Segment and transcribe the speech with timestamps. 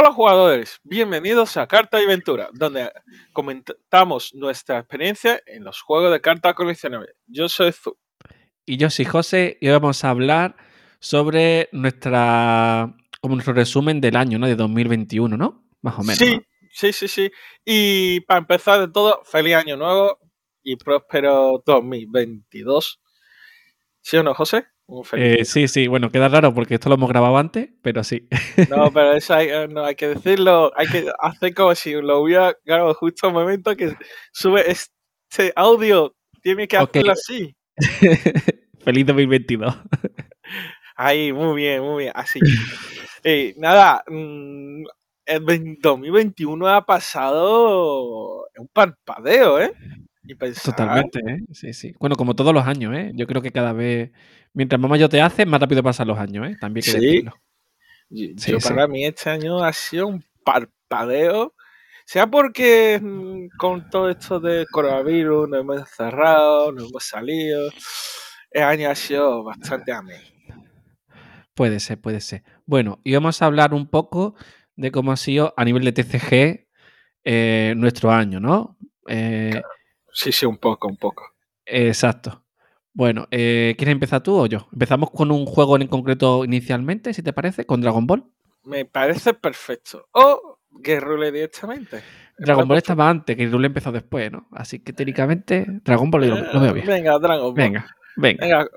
[0.00, 2.88] Hola jugadores, bienvenidos a Carta y Aventura, donde
[3.32, 7.16] comentamos nuestra experiencia en los juegos de cartas coleccionables.
[7.26, 7.98] Yo soy Zu.
[8.64, 10.54] Y yo soy José y hoy vamos a hablar
[11.00, 14.46] sobre nuestra como nuestro resumen del año, ¿no?
[14.46, 15.68] De 2021, ¿no?
[15.82, 16.18] Más o menos.
[16.18, 16.40] Sí,
[16.70, 17.32] sí, sí, sí.
[17.64, 20.20] Y para empezar de todo, feliz año nuevo
[20.62, 23.00] y próspero 2022.
[24.00, 24.64] ¿Sí o no, José?
[25.12, 28.26] Eh, sí, sí, bueno, queda raro porque esto lo hemos grabado antes, pero sí.
[28.70, 32.20] No, pero eso hay, eh, no, hay que decirlo, hay que hacer como si lo
[32.20, 33.94] hubiera grabado justo al momento que
[34.32, 36.14] sube este audio.
[36.40, 37.54] Tiene que hacerlo así.
[38.80, 39.76] Feliz 2022.
[40.96, 42.40] Ahí, muy bien, muy bien, así.
[43.24, 44.84] Eh, nada, mm,
[45.26, 49.72] el 2021 ha pasado un parpadeo, ¿eh?
[50.64, 51.38] Totalmente, ¿eh?
[51.52, 51.94] Sí, sí.
[51.98, 53.12] Bueno, como todos los años, ¿eh?
[53.14, 54.10] Yo creo que cada vez,
[54.52, 56.56] mientras más mayor te haces, más rápido pasan los años, ¿eh?
[56.60, 57.32] También que decirlo.
[58.10, 61.54] Yo, para mí este año ha sido un parpadeo.
[62.04, 67.70] Sea porque mm, con todo esto de coronavirus nos hemos encerrado, nos hemos salido.
[68.50, 70.22] El año ha sido bastante amén.
[71.52, 72.44] Puede ser, puede ser.
[72.64, 74.36] Bueno, y vamos a hablar un poco
[74.74, 76.68] de cómo ha sido a nivel de TCG
[77.24, 78.78] eh, nuestro año, ¿no?
[79.08, 79.60] Eh,
[80.18, 81.32] Sí, sí, un poco, un poco.
[81.64, 82.42] Exacto.
[82.92, 84.66] Bueno, eh, ¿quieres empezar tú o yo?
[84.72, 88.24] Empezamos con un juego en concreto inicialmente, si te parece, con Dragon Ball.
[88.64, 90.08] Me parece perfecto.
[90.10, 92.02] O Guerrero directamente.
[92.36, 94.48] Dragon Ball estaba antes, Guerrero empezó después, ¿no?
[94.50, 96.86] Así que técnicamente Dragon Ball lo, veo bien.
[96.88, 97.54] Venga, Dragon Ball.
[97.54, 98.68] Venga, venga.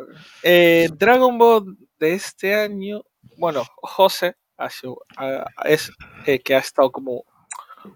[0.44, 3.02] Eh, Dragon Ball de este año,
[3.40, 5.00] bueno, José ha sido,
[5.66, 5.92] es
[6.28, 7.24] el que ha estado como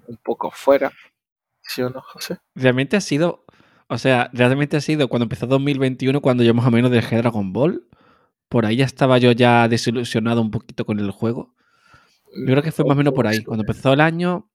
[0.07, 0.91] un poco fuera
[1.67, 2.38] ¿Sí o no, José?
[2.53, 3.45] Realmente ha sido,
[3.88, 7.53] o sea, realmente ha sido cuando empezó 2021, cuando yo más o menos dejé Dragon
[7.53, 7.88] Ball.
[8.49, 11.55] Por ahí ya estaba yo ya desilusionado un poquito con el juego.
[12.38, 13.44] Yo creo que fue más o menos por ahí.
[13.44, 14.49] Cuando empezó el año,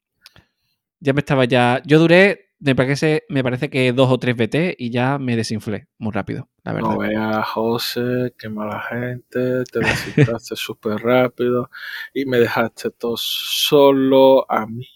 [1.01, 1.83] ya me estaba ya.
[1.85, 5.89] Yo duré, me parece, me parece que dos o tres BT y ya me desinflé
[5.99, 6.91] muy rápido, la verdad.
[6.91, 11.71] No veas, José, qué mala gente, te desinflaste súper rápido
[12.15, 14.87] y me dejaste todo solo a mí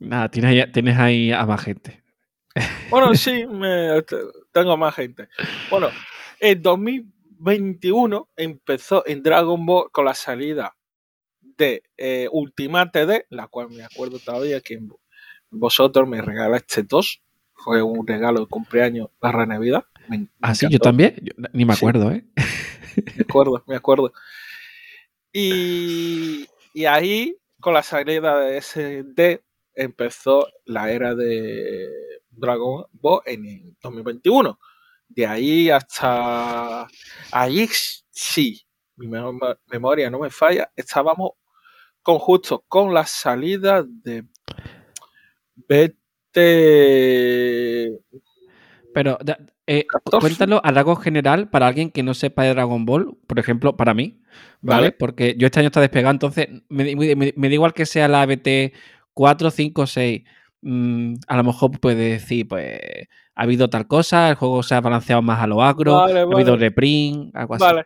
[0.00, 2.02] Nada, tienes ahí, a más gente.
[2.88, 3.44] Bueno, sí,
[4.50, 5.28] tengo más gente.
[5.70, 5.90] Bueno,
[6.40, 10.74] en 2021 empezó en Dragon Ball con la salida
[11.40, 14.80] de eh, Ultimate D, la cual me acuerdo todavía que
[15.50, 17.22] vosotros me regalaste dos.
[17.52, 19.84] Fue un regalo de cumpleaños barra Navidad.
[20.40, 21.16] ah, sí, yo también.
[21.52, 22.24] ni me acuerdo, ¿eh?
[23.16, 24.12] Me acuerdo, me acuerdo.
[25.32, 29.44] Y, y ahí, con la salida de ese D,
[29.80, 31.88] empezó la era de
[32.30, 34.58] Dragon Ball en 2021.
[35.08, 36.86] De ahí hasta
[37.32, 37.68] ahí
[38.10, 38.62] sí,
[38.96, 41.32] mi memoria no me falla, estábamos
[42.02, 44.24] con justo con la salida de
[45.56, 46.34] BT.
[48.92, 49.18] Pero
[49.66, 49.86] eh,
[50.20, 53.94] cuéntalo a largo general para alguien que no sepa de Dragon Ball, por ejemplo, para
[53.94, 54.20] mí,
[54.60, 54.92] ¿vale?
[54.92, 58.72] Porque yo este año está despegado, entonces me, me, da igual que sea la BT
[59.20, 60.22] 4, 5, 6.
[61.26, 62.80] a lo mejor puede decir, pues,
[63.34, 66.56] ha habido tal cosa, el juego se ha balanceado más a lo agro, ha habido
[66.56, 67.62] reprint, algo así.
[67.62, 67.84] Vale,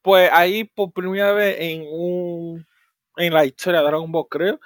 [0.00, 2.64] pues ahí por primera vez en un
[3.16, 4.60] en la historia de Dragon Ball, creo,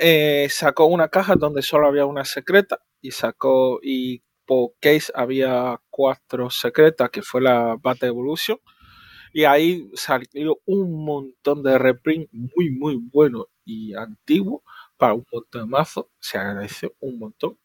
[0.00, 5.78] eh, sacó una caja donde solo había una secreta y sacó, y por case había
[5.90, 8.56] cuatro secretas, que fue la Battle Evolution.
[9.34, 14.62] Y ahí salió un montón de reprint muy, muy bueno y antiguo
[14.98, 17.58] para un montón de mazo, se agradeció un montón.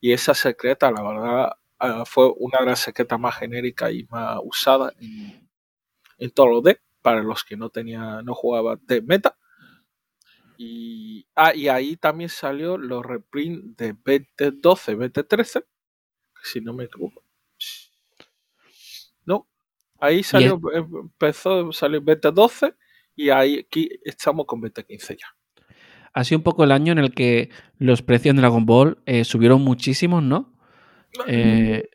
[0.00, 4.38] Y esa secreta, la verdad, ah, fue una de las secretas más genéricas y más
[4.44, 5.48] usadas en,
[6.18, 9.36] en todos los decks, para los que no tenía, no jugaba de meta.
[10.56, 15.64] Y, ah, y ahí también salió los reprints de BT12, BT13,
[16.42, 17.22] si no me equivoco.
[19.24, 19.48] No,
[20.00, 22.76] ahí salió, empezó, salió BT12
[23.16, 25.37] y ahí aquí estamos con BT15 ya
[26.12, 29.24] ha sido un poco el año en el que los precios de Dragon Ball eh,
[29.24, 30.52] subieron muchísimo, ¿no?
[31.26, 31.88] Eh,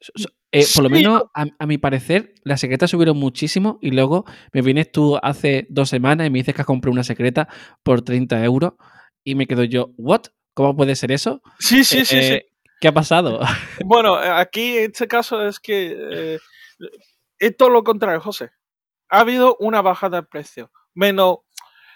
[0.51, 4.91] eh, por lo menos, a, mi parecer, las secretas subieron muchísimo y luego me vienes
[4.91, 7.47] tú hace dos semanas y me dices que has comprado una secreta
[7.83, 8.73] por 30 euros
[9.23, 10.23] y me quedo yo, ¿what?
[10.53, 11.41] ¿Cómo puede ser eso?
[11.59, 12.41] Sí, sí, sí, sí.
[12.79, 13.39] ¿Qué ha pasado?
[13.85, 16.37] Bueno, aquí en este caso es que
[17.39, 18.51] es todo lo contrario, José.
[19.09, 20.71] Ha habido una bajada de precio.
[20.93, 21.39] Menos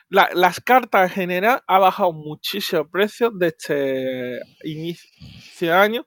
[0.09, 5.09] las cartas en general ha bajado muchísimo el precio desde este inicio
[5.59, 6.05] de año.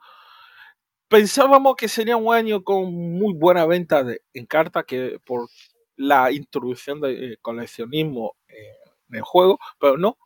[1.09, 5.49] Pensábamos que sería un año con muy buena venta de, en cartas que por
[5.97, 10.17] la introducción de eh, coleccionismo en el juego, pero no.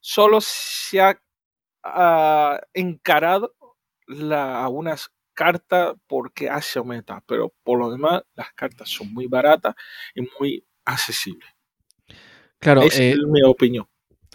[0.00, 1.20] solo se ha
[2.74, 3.54] encarado
[4.06, 9.74] la, algunas cartas porque hace meta, pero por lo demás las cartas son muy baratas
[10.14, 11.48] y muy accesibles.
[12.62, 13.86] Claro, es eh, mi opinión.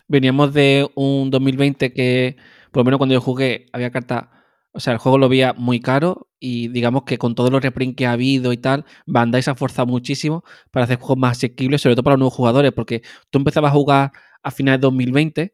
[0.09, 2.35] Veníamos de un 2020 que,
[2.71, 4.25] por lo menos cuando yo jugué, había cartas.
[4.73, 7.95] O sea, el juego lo veía muy caro y digamos que con todos los reprints
[7.95, 11.81] que ha habido y tal, Bandai se ha esforzado muchísimo para hacer juegos más asequibles,
[11.81, 14.11] sobre todo para los nuevos jugadores, porque tú empezabas a jugar
[14.43, 15.53] a finales de 2020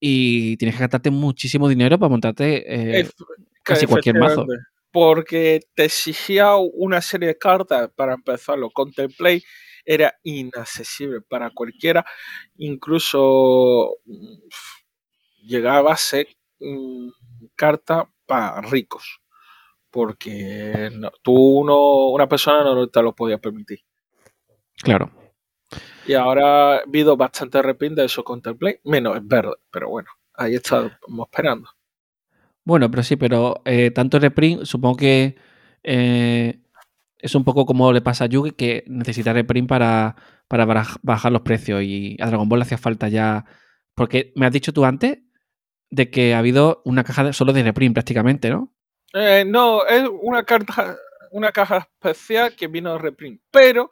[0.00, 3.08] y tienes que gastarte muchísimo dinero para montarte eh,
[3.62, 4.44] casi cualquier mazo.
[4.90, 8.70] Porque te exigía una serie de cartas para empezarlo.
[8.70, 9.44] Contemplate
[9.88, 12.04] era inaccesible para cualquiera,
[12.58, 16.28] incluso mm, llegaba a ser
[16.60, 17.08] mm,
[17.54, 19.22] carta para ricos,
[19.90, 20.90] porque
[21.22, 23.80] tú uno, una persona no te lo podía permitir.
[24.76, 25.10] Claro.
[26.06, 30.54] Y ahora ha habido bastante reprint de eso Contemplate, menos es verde, pero bueno, ahí
[30.54, 30.92] estamos
[31.30, 31.70] esperando.
[32.62, 35.36] Bueno, pero sí, pero eh, tanto reprint, supongo que
[35.82, 36.58] eh,
[37.18, 40.16] es un poco como le pasa a Yugi, que necesita reprint para,
[40.48, 40.64] para
[41.02, 41.82] bajar los precios.
[41.82, 43.44] Y a Dragon Ball le hacía falta ya.
[43.94, 45.18] Porque me has dicho tú antes
[45.90, 48.72] de que ha habido una caja solo de reprint prácticamente, ¿no?
[49.14, 50.96] Eh, no, es una, carta,
[51.32, 53.40] una caja especial que vino de reprint.
[53.50, 53.90] Pero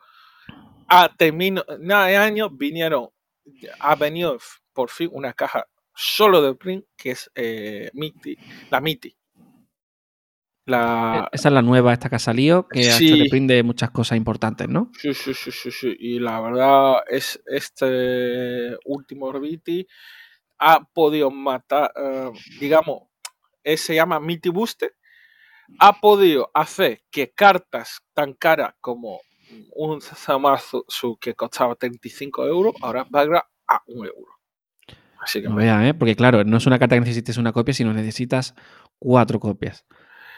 [0.89, 3.09] a término de año vinieron,
[3.81, 4.39] ha venido
[4.73, 7.91] por fin una caja solo de print que es eh,
[8.71, 9.17] la MITI.
[10.67, 11.29] La...
[11.33, 13.91] E-, esa es la nueva, esta que ha salido, que ha hecho reprint de muchas
[13.91, 14.91] cosas importantes, ¿no?
[14.99, 15.97] Sí, sí, sí, sí, sí.
[15.99, 19.87] Y la verdad es este último Reviti
[20.59, 22.31] ha podido matar, eh,
[22.61, 23.03] digamos,
[23.65, 24.95] se llama Miti Booster,
[25.81, 29.21] ha podido hacer que cartas tan caras como
[29.75, 30.85] un Samazu
[31.21, 34.37] que costaba 35 euros, ahora valga a un euro.
[35.21, 35.95] Así que no vea, ¿eh?
[35.95, 38.55] porque claro, no es una carta que necesites una copia, sino necesitas
[38.99, 39.85] cuatro copias.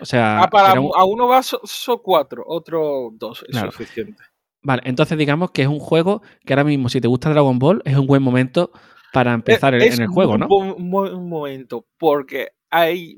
[0.01, 4.23] O sea, ah, para a uno va son cuatro, otro dos es suficiente.
[4.63, 7.81] Vale, entonces digamos que es un juego que ahora mismo, si te gusta Dragon Ball,
[7.85, 8.73] es un buen momento
[9.13, 10.47] para empezar en el juego, ¿no?
[10.49, 13.17] Un buen momento, porque hay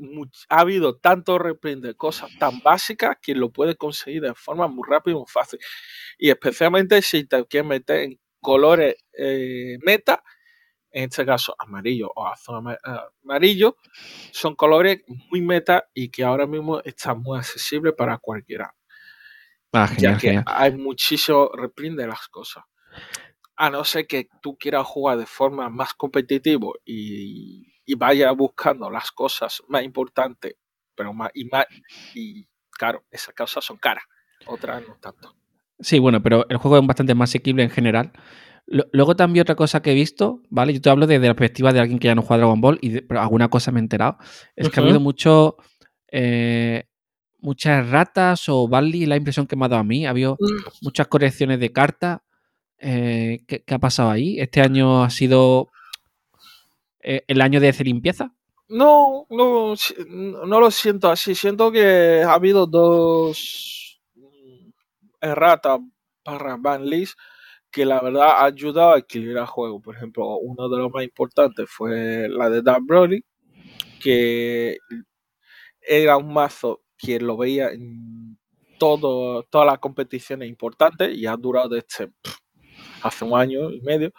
[0.49, 4.85] ha habido tanto reprint de cosas tan básicas que lo puedes conseguir de forma muy
[4.89, 5.59] rápida y muy fácil.
[6.19, 10.23] Y especialmente si te quieres meter en colores eh, meta,
[10.91, 12.77] en este caso amarillo o azul
[13.23, 13.77] amarillo,
[14.33, 18.75] son colores muy meta y que ahora mismo están muy accesibles para cualquiera.
[19.73, 22.65] Ah, genial, ya que hay muchísimo reprint de las cosas.
[23.57, 28.91] A no ser que tú quieras jugar de forma más competitiva y, y vaya buscando
[28.91, 30.55] las cosas más importantes,
[30.95, 31.67] pero más y más
[32.15, 34.05] y claro, esas cosas son caras,
[34.47, 35.37] otras no tanto.
[35.79, 38.13] Sí, bueno, pero el juego es bastante más asequible en general.
[38.71, 40.73] Luego también otra cosa que he visto, ¿vale?
[40.73, 43.03] Yo te hablo desde la perspectiva de alguien que ya no juega Dragon Ball y
[43.17, 44.19] alguna cosa me he enterado.
[44.55, 45.57] Es que ha habido mucho.
[46.13, 46.85] Eh,
[47.41, 50.07] muchas ratas o Bali, la impresión que me ha dado a mí.
[50.07, 50.37] Ha habido
[50.83, 52.21] muchas correcciones de cartas.
[52.79, 54.39] Eh, ¿qué, ha pasado ahí?
[54.39, 55.71] ¿Este año ha sido
[57.01, 58.33] eh, el año de hacer limpieza?
[58.69, 59.75] No, no,
[60.47, 61.35] no lo siento así.
[61.35, 64.71] Siento que ha habido dos mm,
[65.21, 65.81] erratas
[66.23, 66.89] para Van
[67.71, 69.81] que la verdad ha ayudado a equilibrar el juego.
[69.81, 73.25] Por ejemplo, uno de los más importantes fue la de Dark Broly,
[74.01, 74.79] que
[75.81, 78.39] era un mazo que lo veía en
[78.79, 82.13] todo, todas las competiciones importantes y ha durado desde
[83.03, 84.13] hace un año y medio.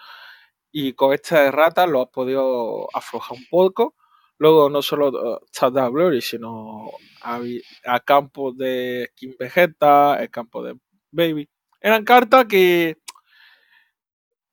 [0.72, 3.96] Y con esta errata lo has podido aflojar un poco.
[4.38, 6.92] Luego no solo está Dark Broly, sino
[7.22, 10.76] a, campo de King Vegeta, el campo de
[11.12, 11.50] Baby.
[11.80, 12.98] Eran cartas que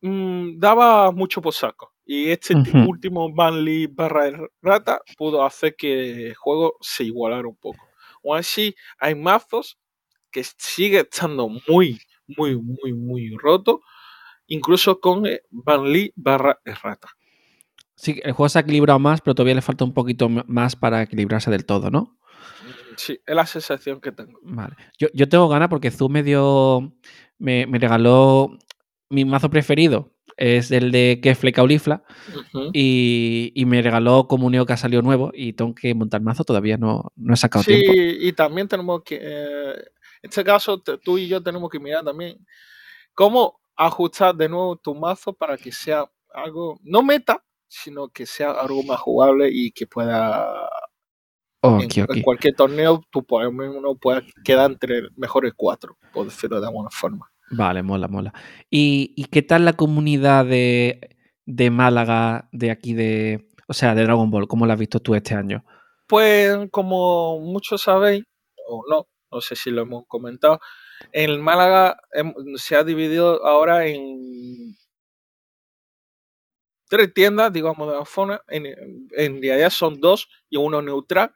[0.00, 1.92] Mm, daba mucho por saco.
[2.04, 2.54] Y este
[2.86, 4.30] último Manly barra
[4.62, 7.86] rata pudo hacer que el juego se igualara un poco.
[8.22, 9.78] O así, hay mazos
[10.30, 13.82] que sigue estando muy, muy, muy, muy roto,
[14.46, 17.08] incluso con Manly barra rata.
[17.94, 21.02] Sí, el juego se ha equilibrado más, pero todavía le falta un poquito más para
[21.02, 22.16] equilibrarse del todo, ¿no?
[22.96, 24.38] Sí, es la sensación que tengo.
[24.42, 24.76] Vale.
[24.98, 26.94] Yo, yo tengo ganas porque Zoom me dio.
[27.38, 28.58] Me, me regaló
[29.10, 32.04] mi mazo preferido es el de Kefle Caulifla
[32.72, 37.12] y, me regaló Comunio que ha salido nuevo y tengo que montar mazo, todavía no,
[37.16, 37.92] no he sacado tiempo.
[37.92, 42.04] Sí, y también tenemos que, eh, en este caso tú y yo tenemos que mirar
[42.04, 42.38] también
[43.14, 48.52] cómo ajustar de nuevo tu mazo para que sea algo, no meta, sino que sea
[48.52, 50.68] algo más jugable y que pueda...
[51.62, 56.90] en, cualquier torneo tú por uno pueda quedar entre mejores cuatro, por decirlo de alguna
[56.90, 57.28] forma.
[57.50, 58.32] Vale, mola, mola.
[58.70, 64.30] ¿Y, qué tal la comunidad de, de Málaga de aquí de, o sea, de Dragon
[64.30, 64.48] Ball?
[64.48, 65.64] ¿Cómo lo has visto tú este año?
[66.06, 68.24] Pues como muchos sabéis,
[68.66, 70.60] o no, no sé si lo hemos comentado,
[71.12, 71.98] en Málaga
[72.56, 74.76] se ha dividido ahora en
[76.88, 78.40] tres tiendas, digamos, de la zona.
[78.48, 81.32] En, en realidad son dos y uno neutral.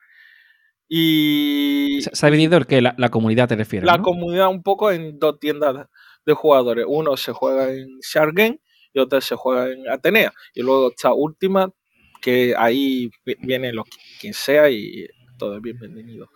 [0.95, 2.03] Y.
[2.03, 3.87] Se ha dividido el que la, comunidad te refiere.
[3.87, 5.87] La comunidad un poco en dos tiendas
[6.27, 6.85] de jugadores.
[6.87, 8.61] Uno se juega en Shargen
[8.93, 10.35] y otro se juega en Atenea.
[10.53, 11.73] Y luego está última,
[12.21, 13.85] que ahí viene lo
[14.21, 15.09] quien sea y
[15.39, 16.29] todo es bienvenido.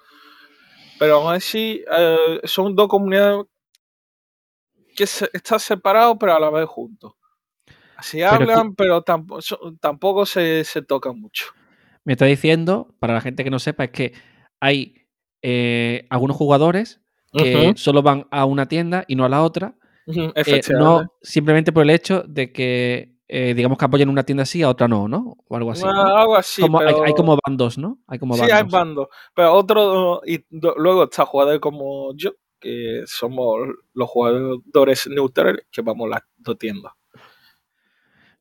[0.99, 3.45] Pero aún así, eh, son dos comunidades
[4.97, 7.13] que están separados, pero a la vez juntos.
[7.99, 9.43] Así hablan, pero tampoco,
[9.83, 11.45] tampoco se, tocan mucho.
[12.05, 14.95] Me está diciendo, para la gente que no sepa, es que hay
[15.43, 17.01] eh, algunos jugadores
[17.33, 19.75] que solo van a una tienda y no a la otra.
[20.07, 24.63] Eh, no simplemente por el hecho de que, eh, digamos que apoyen una tienda así,
[24.63, 25.37] a otra no, ¿no?
[25.49, 25.85] O algo así.
[25.85, 26.63] Algo así.
[26.63, 27.99] hay, como bandos, ¿no?
[28.07, 29.09] Hay como sí, hay bandos.
[29.35, 36.07] Pero otro, y luego está jugadores como yo, que somos los jugadores neutrales que vamos
[36.07, 36.93] a las dos tiendas.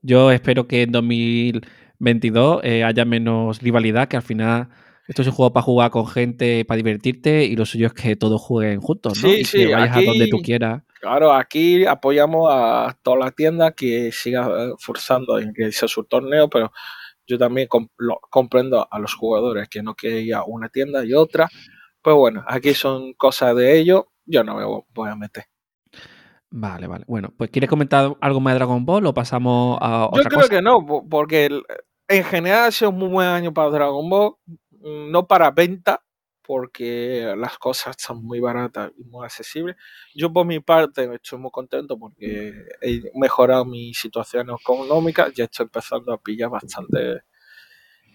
[0.02, 4.70] Yo espero que en 2022 eh, haya menos rivalidad, que al final
[5.08, 8.16] esto es un juego para jugar con gente, para divertirte y lo suyo es que
[8.16, 9.30] todos jueguen juntos, ¿no?
[9.30, 10.84] Sí, y que vayas a donde tú quieras.
[11.00, 16.04] Claro, aquí apoyamos a todas las tiendas que sigan eh, forzando en que sea su
[16.06, 16.72] torneo, pero
[17.28, 17.68] yo también
[18.30, 21.48] comprendo a los jugadores que no quería una tienda y otra.
[22.02, 25.46] Pues bueno, aquí son cosas de ellos, yo no me voy a meter.
[26.50, 27.04] Vale, vale.
[27.08, 30.50] Bueno, pues ¿quieres comentar algo más de Dragon Ball o pasamos a otra Yo creo
[30.50, 31.50] que no, porque
[32.08, 34.36] en general ha sido un muy buen año para Dragon Ball,
[34.86, 36.04] no para venta,
[36.46, 39.76] porque las cosas están muy baratas y muy accesibles.
[40.14, 45.66] Yo por mi parte estoy muy contento porque he mejorado mi situación económica, ya estoy
[45.66, 47.24] empezando a pillar bastante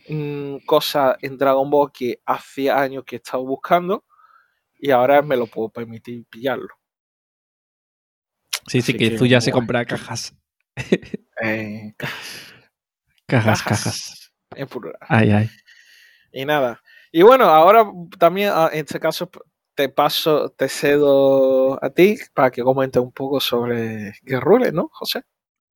[0.08, 4.04] mm, cosas en Dragon Ball que hacía años que he estado buscando
[4.78, 6.68] y ahora me lo puedo permitir pillarlo.
[8.66, 10.34] Sí, sí, que, tú ya se compra cajas.
[11.42, 11.94] Eh,
[13.26, 13.62] cajas.
[13.62, 14.96] cajas, En plural.
[15.00, 15.50] Ay, ay.
[16.32, 16.80] Y nada.
[17.12, 19.30] Y bueno, ahora también ah, en este caso
[19.74, 25.22] te paso, te cedo a ti para que comentes un poco sobre Game ¿no, José?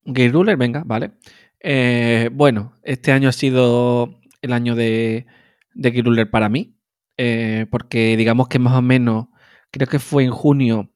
[0.05, 1.13] Game Ruler, venga, vale.
[1.61, 5.27] Eh, bueno, este año ha sido el año de,
[5.73, 6.77] de para mí,
[7.17, 9.29] eh, porque digamos que más o menos,
[9.71, 10.91] creo que fue en junio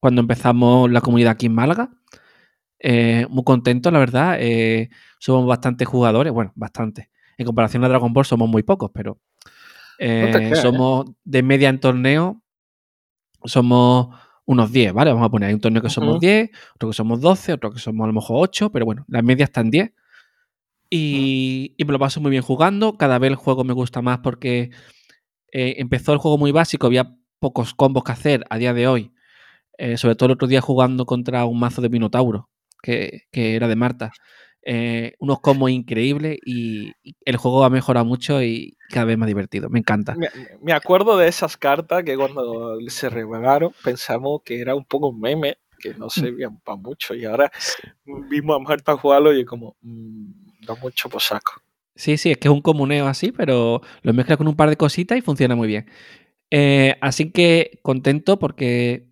[0.00, 1.90] cuando empezamos la comunidad aquí en Málaga.
[2.78, 4.38] Eh, muy contentos, la verdad.
[5.18, 7.08] Somos bastantes jugadores, bueno, bastantes.
[7.36, 9.18] En comparación a Dragon Ball somos muy pocos, pero
[9.98, 12.42] eh, somos de media en torneo,
[13.44, 14.08] somos
[14.44, 15.12] unos 10, ¿vale?
[15.12, 17.78] Vamos a poner, hay un torneo que somos 10, otro que somos 12, otro que
[17.78, 19.92] somos a lo mejor 8, pero bueno, la media está en 10.
[20.88, 22.96] Y, y, me lo paso muy bien jugando.
[22.96, 24.70] Cada vez el juego me gusta más porque
[25.50, 29.12] empezó el juego muy básico, había pocos combos que hacer a día de hoy.
[29.78, 32.48] Eh, sobre todo el otro día jugando contra un mazo de Minotauro,
[32.82, 34.12] que, era de Marta.
[34.68, 36.92] Eh, unos combos increíbles y,
[37.24, 39.68] el juego ha mejorado mucho y cada vez más divertido.
[39.68, 40.16] Me encanta.
[40.60, 45.20] Me, acuerdo de esas cartas que cuando se revelaron pensamos que era un poco un
[45.20, 47.50] meme, que no servían para mucho y ahora
[48.28, 51.52] vimos a Marta jugarlo y como mm, da mucho por saco.
[51.94, 54.76] Sí, sí, es que es un comuneo así, pero lo mezcla con un par de
[54.76, 55.88] cositas y funciona muy bien.
[56.50, 59.06] Eh, así que contento porque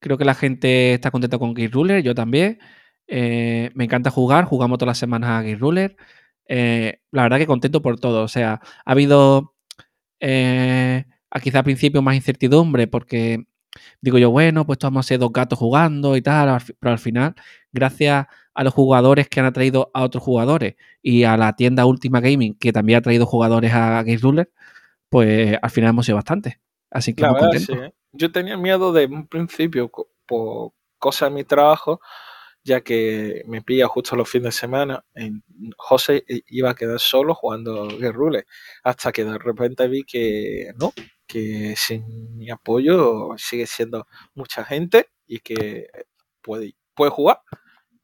[0.00, 2.58] Creo que la gente está contenta con Gear Ruler, yo también.
[3.08, 5.96] Eh, me encanta jugar, jugamos todas las semanas a Gear Ruler.
[6.46, 8.22] Eh, la verdad que contento por todo.
[8.22, 9.54] O sea, ha habido
[10.20, 11.04] eh,
[11.42, 13.44] quizá al principio más incertidumbre porque
[14.00, 17.34] digo yo, bueno, pues vamos a ser dos gatos jugando y tal, pero al final,
[17.72, 22.20] gracias a los jugadores que han atraído a otros jugadores y a la tienda Ultima
[22.20, 24.50] Gaming que también ha traído jugadores a Game Ruler,
[25.08, 26.60] pues al final hemos sido bastante.
[26.90, 29.90] Así que muy contento yo tenía miedo de un principio
[30.26, 32.00] por cosas de mi trabajo,
[32.68, 35.04] ya que me pilla justo los fines de semana.
[35.76, 38.44] José iba a quedar solo jugando Guerrule,
[38.84, 40.92] hasta que de repente vi que no,
[41.26, 45.88] que sin mi apoyo sigue siendo mucha gente y que
[46.42, 47.40] puede, puede jugar.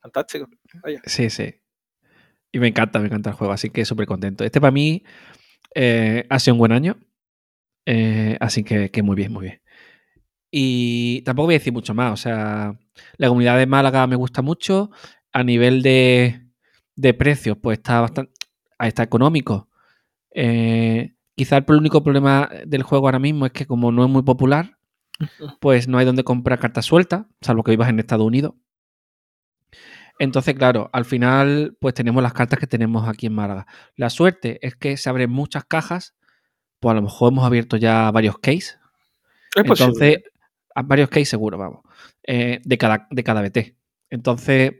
[0.00, 0.48] Fantástico.
[1.04, 1.60] Sí, sí.
[2.50, 4.44] Y me encanta, me encanta el juego, así que súper contento.
[4.44, 5.04] Este para mí
[5.74, 6.98] eh, ha sido un buen año.
[7.86, 9.63] Eh, así que muy bien, muy bien.
[10.56, 12.12] Y tampoco voy a decir mucho más.
[12.12, 12.78] O sea,
[13.16, 14.92] la comunidad de Málaga me gusta mucho.
[15.32, 16.42] A nivel de,
[17.18, 18.30] precios, pues está bastante.
[18.78, 19.68] Está económico.
[20.30, 24.22] Eh, quizá el único problema del juego ahora mismo es que, como no es muy
[24.22, 24.78] popular,
[25.60, 28.54] pues no hay donde comprar cartas sueltas, salvo que vivas en Estados Unidos.
[30.20, 33.66] Entonces, claro, al final, pues tenemos las cartas que tenemos aquí en Málaga.
[33.96, 36.14] La suerte es que se abren muchas cajas,
[36.78, 38.78] pues a lo mejor hemos abierto ya varios cases.
[39.56, 40.18] Entonces,
[40.82, 41.80] varios cases seguro, vamos,
[42.24, 43.76] eh, de, cada, de cada BT.
[44.10, 44.72] Entonces,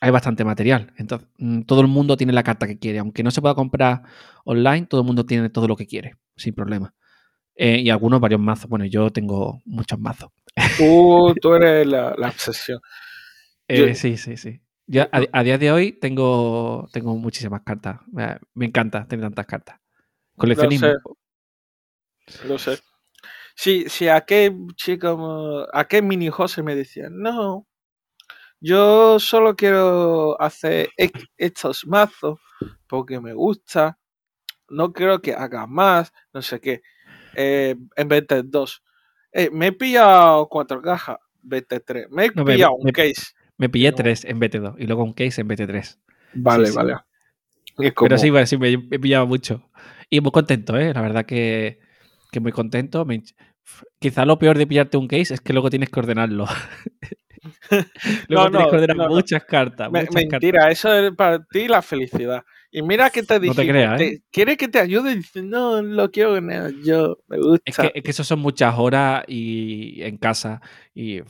[0.00, 0.92] hay bastante material.
[0.96, 2.98] Entonces, mm, todo el mundo tiene la carta que quiere.
[2.98, 4.02] Aunque no se pueda comprar
[4.44, 6.94] online, todo el mundo tiene todo lo que quiere, sin problema.
[7.54, 8.68] Eh, y algunos varios mazos.
[8.68, 10.30] Bueno, yo tengo muchos mazos.
[10.76, 12.80] Tú, tú eres la, obsesión.
[13.68, 14.60] Eh, sí, sí, sí.
[14.86, 18.00] Yo a, día de hoy tengo, tengo muchísimas cartas.
[18.54, 19.80] Me encanta tener tantas cartas.
[20.36, 20.88] Coleccionismo.
[22.46, 22.78] Lo sé.
[23.54, 27.66] Si, si aquel chico, aquel mini José me decía, no,
[28.60, 30.90] yo solo quiero hacer
[31.36, 32.38] estos mazos
[32.86, 33.98] porque me gusta,
[34.68, 36.82] no quiero que haga más, no sé qué,
[37.34, 38.82] eh, en vez de dos.
[39.32, 42.08] Eh, me he pillado cuatro cajas, BT3.
[42.10, 43.32] Me he pillado un case.
[43.56, 45.98] Me pillé tres en BT2 y luego un case en BT3.
[46.34, 46.96] Vale, vale.
[47.76, 49.68] Pero sí, sí, me he pillado mucho.
[50.10, 50.92] Y muy contento, ¿eh?
[50.92, 51.80] La verdad que,
[52.32, 53.06] que muy contento.
[54.00, 56.46] Quizá lo peor de pillarte un case es que luego tienes que ordenarlo.
[58.28, 59.90] luego tienes que ordenar muchas cartas.
[59.92, 62.42] mentira, eso es para ti la felicidad.
[62.72, 64.22] Y mira que te dice, no te ¿eh?
[64.30, 67.62] quiere que te ayude, dice, no, lo quiero ganar yo, me gusta.
[67.66, 70.62] Es que, es que eso son muchas horas y en casa
[70.94, 71.20] y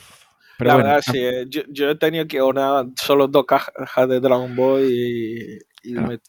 [0.56, 4.20] pero la verdad, sí, eh, yo, yo, he tenido que ordenar solo dos cajas de
[4.20, 6.20] Dragon Ball y, me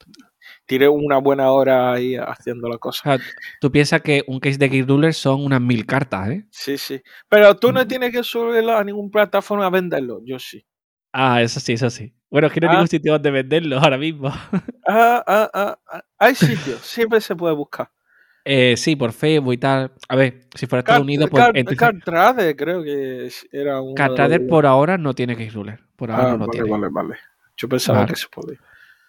[0.65, 3.17] tiré una buena hora ahí haciendo la cosa.
[3.59, 6.45] tú piensas que un case de Gear Ruler son unas mil cartas, ¿eh?
[6.51, 7.01] Sí, sí.
[7.29, 7.87] Pero tú no mm.
[7.87, 10.65] tienes que subirlo a ninguna plataforma a venderlo, yo sí.
[11.11, 12.13] Ah, eso sí, eso sí.
[12.29, 12.75] Bueno, es que no hay ah.
[12.77, 14.31] ningún sitio donde venderlo ahora mismo.
[14.85, 16.03] Ah, ah, ah, ah.
[16.17, 17.89] Hay sitios, siempre se puede buscar.
[18.43, 19.93] Eh, sí, por Facebook y tal.
[20.09, 21.77] A ver, si fuera Estados Unidos, pues.
[21.77, 23.95] Cartrade, creo que era un.
[23.95, 25.79] Cartrade por ahora no tiene Case Ruler.
[25.95, 26.69] Por ahora no vale, tiene.
[26.69, 27.15] Vale, vale.
[27.55, 28.59] Yo pensaba que se podía.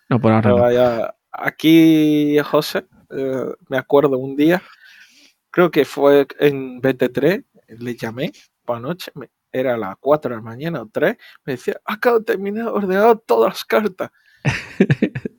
[0.08, 1.14] No, por ahora no.
[1.34, 4.62] Aquí, José, eh, me acuerdo un día,
[5.50, 7.44] creo que fue en BT3,
[7.78, 8.32] le llamé
[8.64, 9.12] por noche,
[9.52, 13.18] era a las 4 de la mañana o 3, me decía, acabo de terminar ordenado
[13.18, 14.10] todas las cartas.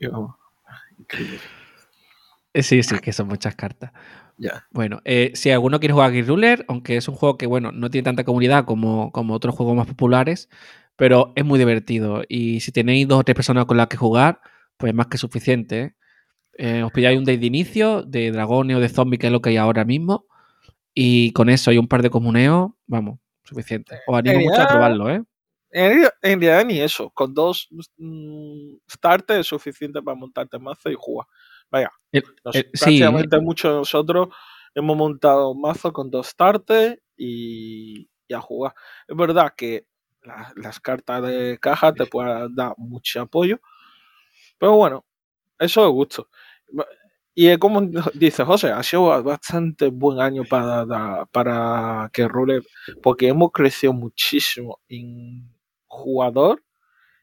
[0.97, 1.39] increíble.
[2.53, 3.91] Eh, sí, sí, que son muchas cartas.
[4.37, 4.65] Ya.
[4.71, 7.71] Bueno, eh, si alguno quiere jugar a Gear Ruler, aunque es un juego que, bueno,
[7.71, 10.49] no tiene tanta comunidad como, como otros juegos más populares,
[10.95, 12.23] pero es muy divertido.
[12.29, 14.39] Y si tenéis dos o tres personas con las que jugar,
[14.77, 15.95] pues más que suficiente.
[16.57, 16.83] ¿eh?
[16.83, 19.49] os pilláis un day de inicio, de dragones o de zombies, que es lo que
[19.49, 20.25] hay ahora mismo.
[20.93, 23.99] Y con eso y un par de comuneos, vamos, suficiente.
[24.07, 25.23] Os animo mucho a probarlo, ¿eh?
[25.71, 27.09] En, realidad ni eso.
[27.09, 31.27] Con dos mm, starters es suficiente para montarte mazo y jugar.
[31.69, 31.91] Vaya,
[32.71, 34.29] prácticamente muchos de nosotros
[34.73, 38.73] hemos montado un mazo con dos starters y, a jugar.
[39.07, 39.85] Es verdad que
[40.55, 43.59] las cartas de caja te pueden dar mucho apoyo,
[44.57, 45.05] pero bueno,
[45.59, 46.29] eso es gusto.
[47.33, 47.81] Y como
[48.13, 52.61] dice José, ha sido bastante buen año para, para que rule,
[53.03, 55.53] porque hemos crecido muchísimo en
[55.85, 56.63] jugador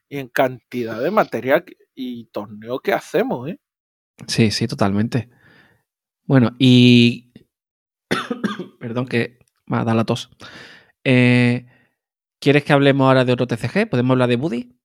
[0.07, 1.65] y en cantidad de material
[1.95, 3.59] y torneo que hacemos, ¿eh?
[4.27, 5.29] Sí, sí, totalmente.
[6.25, 7.33] Bueno, y.
[8.79, 10.29] Perdón que me ha dado la tos.
[11.03, 11.65] Eh,
[12.39, 13.89] ¿Quieres que hablemos ahora de otro TCG?
[13.89, 14.77] ¿Podemos hablar de Buddy?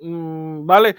[0.00, 0.96] Mm, vale.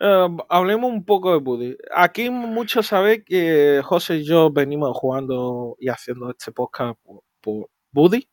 [0.00, 1.76] Eh, hablemos un poco de Buddy.
[1.94, 6.98] Aquí muchos saben que José y yo venimos jugando y haciendo este podcast
[7.40, 8.28] por, Buddy.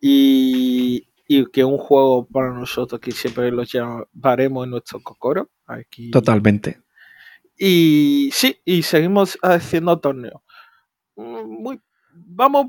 [0.00, 5.50] Y, y, que es un juego para nosotros que siempre lo llevaremos en nuestro cocoro.
[5.66, 6.82] Aquí, Totalmente.
[7.56, 10.42] Y sí, y seguimos haciendo torneos.
[11.16, 11.80] Mm, muy,
[12.12, 12.66] vamos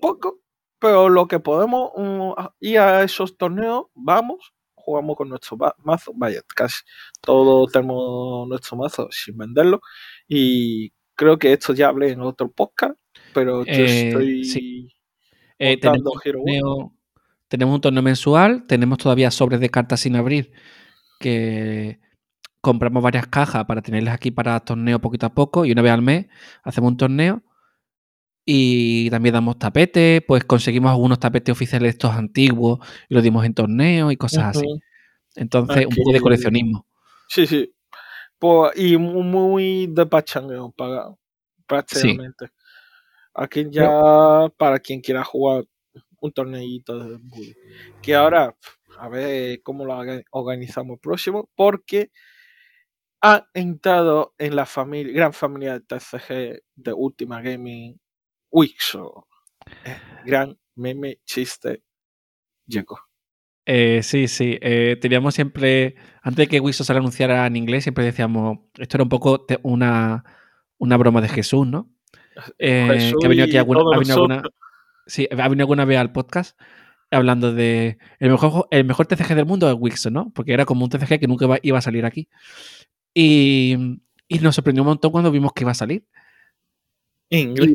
[0.00, 0.40] poco,
[0.78, 4.54] pero lo que podemos mm, ir a esos torneos, vamos,
[4.84, 6.82] jugamos con nuestro mazo, vaya, casi
[7.20, 9.80] todos tenemos nuestro mazo sin venderlo.
[10.28, 12.94] Y creo que esto ya hablé en otro podcast,
[13.32, 14.90] pero yo eh, estoy
[15.58, 16.12] eh, tenemos,
[17.48, 20.52] tenemos un torneo mensual, tenemos todavía sobres de cartas sin abrir
[21.20, 22.00] que
[22.60, 26.02] compramos varias cajas para tenerlas aquí para torneo poquito a poco y una vez al
[26.02, 26.26] mes
[26.62, 27.42] hacemos un torneo
[28.44, 32.78] y también damos tapetes, pues conseguimos algunos tapetes oficiales estos antiguos
[33.08, 34.66] y los dimos en torneo y cosas así.
[35.34, 36.86] Entonces, un poco de coleccionismo.
[37.28, 37.74] Sí, sí.
[38.38, 40.74] Pues, y muy de pachangueo
[41.66, 42.50] prácticamente.
[43.32, 45.64] Aquí ya para quien quiera jugar
[46.20, 47.54] un torneito de bully.
[48.02, 48.54] Que ahora,
[48.98, 49.96] a ver cómo lo
[50.30, 52.10] organizamos próximo, porque
[53.22, 57.98] ha entrado en la familia, gran familia de TCG de Ultima Gaming
[58.54, 59.26] Wixo.
[59.84, 61.82] Eh, gran meme chiste
[62.66, 63.00] llegó.
[63.66, 64.58] Eh, sí, sí.
[64.60, 69.02] Eh, teníamos siempre, antes de que Wixo se anunciara en inglés, siempre decíamos, esto era
[69.02, 70.24] un poco una,
[70.78, 71.90] una broma de Jesús, ¿no?
[72.58, 74.42] Eh, que ha venido aquí alguna, ha venido alguna,
[75.06, 76.58] sí, ha venido alguna vez al podcast
[77.10, 80.30] hablando de el mejor, el mejor TCG del mundo es Wixo, ¿no?
[80.34, 82.28] Porque era como un TCG que nunca iba a salir aquí.
[83.12, 86.04] Y, y, nos sorprendió un montón cuando vimos que iba a salir.
[87.30, 87.74] Inglés.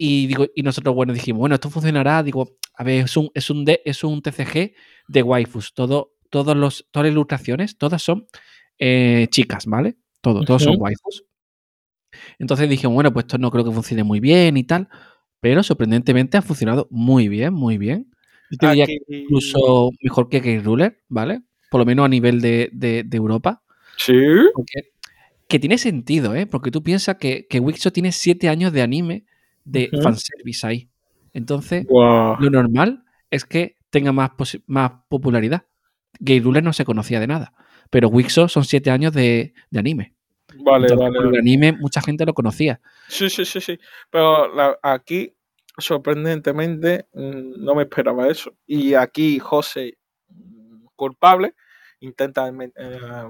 [0.00, 2.22] Y, digo, y nosotros, bueno, dijimos, bueno, esto funcionará.
[2.22, 4.72] Digo, a ver, es un, es un, es un TCG
[5.08, 5.74] de waifus.
[5.74, 8.26] Todo, todos los, todas las ilustraciones, todas son
[8.78, 9.96] eh, chicas, ¿vale?
[10.20, 11.24] Todo, todos son waifus.
[12.38, 14.88] Entonces dije, bueno, pues esto no creo que funcione muy bien y tal.
[15.40, 18.10] Pero sorprendentemente ha funcionado muy bien, muy bien.
[18.50, 21.42] Yo te diría que incluso mejor que Game Ruler, ¿vale?
[21.70, 23.62] Por lo menos a nivel de, de, Europa.
[23.96, 24.14] Sí.
[25.48, 26.46] que tiene sentido, ¿eh?
[26.46, 29.26] Porque tú piensas que, que Wixo tiene siete años de anime
[29.68, 30.88] de fanservice ahí.
[31.32, 34.30] Entonces, lo normal es que tenga más,
[34.66, 35.66] más popularidad.
[36.20, 37.52] Gay Ruler no se conocía de nada,
[37.90, 40.14] pero Wixo son siete años de, anime.
[40.64, 41.18] Vale, vale.
[41.18, 42.80] El anime mucha gente lo conocía.
[43.08, 43.78] Sí, sí, sí, sí.
[44.10, 45.34] Pero aquí,
[45.76, 48.54] sorprendentemente, mm, no me esperaba eso.
[48.66, 51.54] Y aquí José, mm, culpable,
[52.00, 52.52] intenta eh,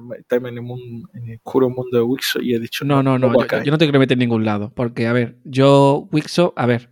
[0.00, 3.78] meterme en el, oscuro mundo de Wixo y he dicho no, no, no, yo, no
[3.78, 6.90] te quiero meter en ningún lado, porque a ver, yo Wixo, a ver,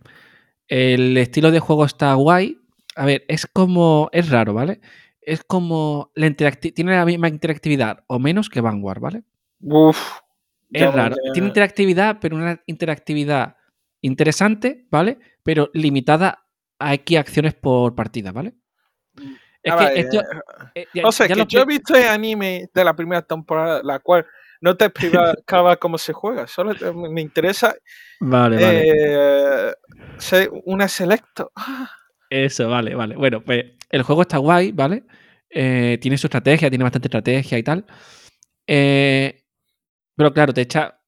[0.67, 2.59] el estilo de juego está guay,
[2.95, 4.81] a ver, es como, es raro, ¿vale?
[5.21, 9.23] Es como, la tiene la misma interactividad o menos que Vanguard, ¿vale?
[9.61, 10.19] Uf.
[10.71, 13.55] Es raro, tiene interactividad, pero una interactividad
[14.01, 15.19] interesante, ¿vale?
[15.43, 16.45] Pero limitada
[16.79, 18.53] a X acciones por partida, ¿vale?
[19.63, 20.21] Es que esto,
[20.75, 24.25] eh, o sea, que yo he visto el anime de la primera temporada, la cual
[24.61, 27.75] no te explicaba cómo se juega, solo me interesa
[28.19, 29.73] vale, vale.
[30.17, 31.51] ser una selecto.
[32.29, 33.15] Eso, vale, vale.
[33.15, 35.03] Bueno, pues el juego está guay, ¿vale?
[35.49, 37.85] Eh, tiene su estrategia, tiene bastante estrategia y tal.
[38.65, 39.43] Eh,
[40.15, 40.99] pero claro, te echa.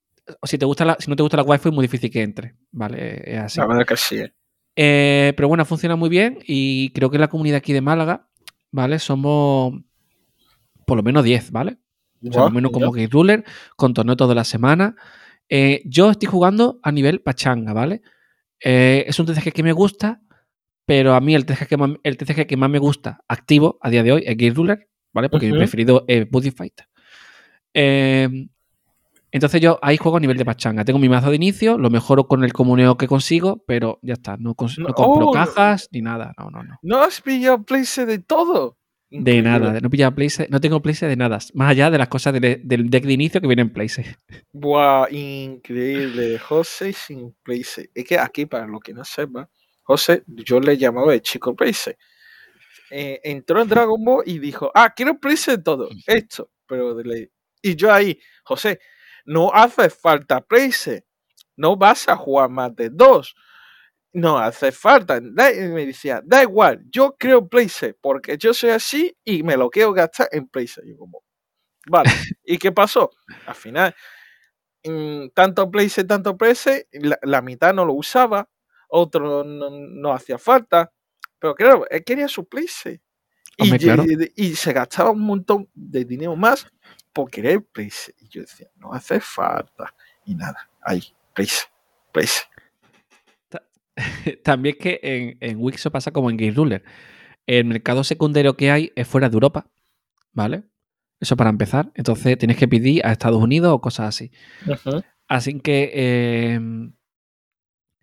[0.43, 2.55] Si, te gusta la, si no te gusta la wifi es muy difícil que entre,
[2.71, 3.21] ¿vale?
[3.25, 3.59] Es así.
[3.59, 4.23] La verdad que sí.
[4.75, 8.28] pero bueno, funciona muy bien y creo que la comunidad aquí de Málaga
[8.71, 8.99] ¿vale?
[8.99, 9.73] Somos
[10.85, 11.77] por lo menos 10, ¿vale?
[12.21, 14.95] por lo menos como Game Ruler, con torneo toda la semana.
[15.47, 18.01] Eh, yo estoy jugando a nivel pachanga, ¿vale?
[18.63, 20.21] Eh, es un TCG que me gusta,
[20.85, 23.89] pero a mí el TCG, que más, el TCG que más me gusta activo a
[23.89, 25.29] día de hoy es Game Ruler, ¿vale?
[25.29, 26.81] Porque mi preferido es Buddy Fight.
[27.73, 28.49] Em,
[29.31, 30.83] entonces yo ahí juego a nivel de pachanga.
[30.83, 34.37] Tengo mi mazo de inicio, lo mejoro con el comuneo que consigo, pero ya está.
[34.37, 36.33] No, compro oh, cajas ni nada.
[36.37, 36.79] No, no, no.
[36.81, 38.77] ¿No has pillado place de todo?
[39.11, 41.39] De nada, no pillado place, no tengo place de nada.
[41.55, 44.17] Más allá de las cosas del deck de inicio que vienen en place.
[44.53, 46.37] Buah, increíble.
[46.37, 47.89] José sin place.
[47.95, 49.49] Es que aquí, para lo que no sepa,
[49.81, 51.97] José, yo le llamaba el chico place.
[52.91, 55.89] Eh, entró en Dragon Ball y dijo, ah, quiero place de todo.
[56.07, 56.51] Esto.
[56.67, 56.95] Pero
[57.63, 58.79] Y yo ahí, José,
[59.25, 61.05] no hace falta place.
[61.55, 63.35] No vas a jugar más de dos.
[64.13, 65.19] No hace falta.
[65.21, 69.93] me decía, da igual, yo creo place porque yo soy así y me lo quiero
[69.93, 70.81] gastar en place.
[70.85, 71.23] Yo como,
[71.87, 72.09] vale.
[72.43, 73.11] ¿Y qué pasó?
[73.45, 73.95] Al final,
[74.85, 76.87] mm, tanto place, tanto place,
[77.23, 78.49] la, mitad no lo usaba,
[78.89, 80.91] otro no, hacía falta.
[81.39, 83.01] Pero claro, él quería su place.
[84.35, 86.67] Y, se gastaba un montón de dinero más
[87.27, 88.13] querer place.
[88.19, 89.93] Y yo decía, no hace falta.
[90.25, 91.65] Y nada, ahí, place,
[92.13, 92.43] place.
[94.43, 96.83] También que en, en Wixo pasa como en Game Ruler.
[97.45, 99.69] El mercado secundario que hay es fuera de Europa,
[100.31, 100.63] ¿vale?
[101.19, 101.91] Eso para empezar.
[101.95, 104.31] Entonces tienes que pedir a Estados Unidos o cosas así.
[105.27, 106.93] Así que em,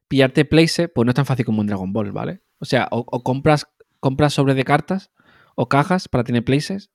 [0.08, 2.42] pillarte place, pues no es tan fácil como en Dragon Ball, ¿vale?
[2.58, 3.66] O sea, o, compras,
[4.00, 5.12] compras sobre de cartas
[5.56, 6.90] o cajas para tener places,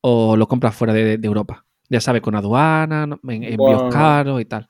[0.00, 1.64] o lo compras fuera de, Europa.
[1.88, 4.68] Ya sabes, con aduana, envíos caros y tal.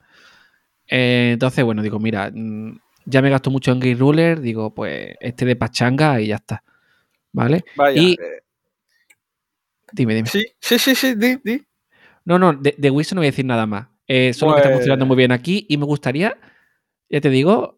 [0.87, 5.15] Eh, entonces, bueno, digo, mira, mm, ya me gasto mucho en Game Ruler, digo, pues
[5.21, 6.63] este de pachanga y ya está.
[7.33, 7.65] ¿Vale?
[7.77, 8.13] Vaya, y...
[8.13, 8.43] Eh,
[9.93, 10.29] dime, dime.
[10.29, 11.65] Sí, sí, sí, sí, di, di.
[12.25, 13.87] No, no, de, de Wilson no voy a decir nada más.
[14.09, 16.37] Eh, solo que está funcionando muy bien aquí y me gustaría,
[17.09, 17.77] ya te digo,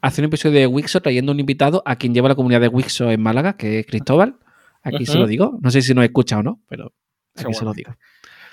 [0.00, 3.10] hacer un episodio de Wixo trayendo un invitado a quien lleva la comunidad de Wixo
[3.10, 4.38] en Málaga, que es Cristóbal.
[4.82, 5.58] Aquí se lo digo.
[5.60, 6.92] No sé si nos escucha o no, pero
[7.36, 7.94] aquí se lo digo.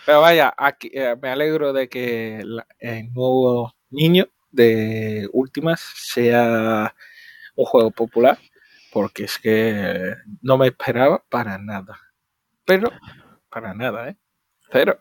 [0.05, 2.43] Pero vaya, aquí, eh, me alegro de que
[2.79, 6.93] el nuevo niño de Últimas sea
[7.55, 8.37] un juego popular,
[8.91, 11.99] porque es que no me esperaba para nada.
[12.65, 12.91] Pero,
[13.49, 14.17] para nada, ¿eh?
[14.71, 14.99] Pero.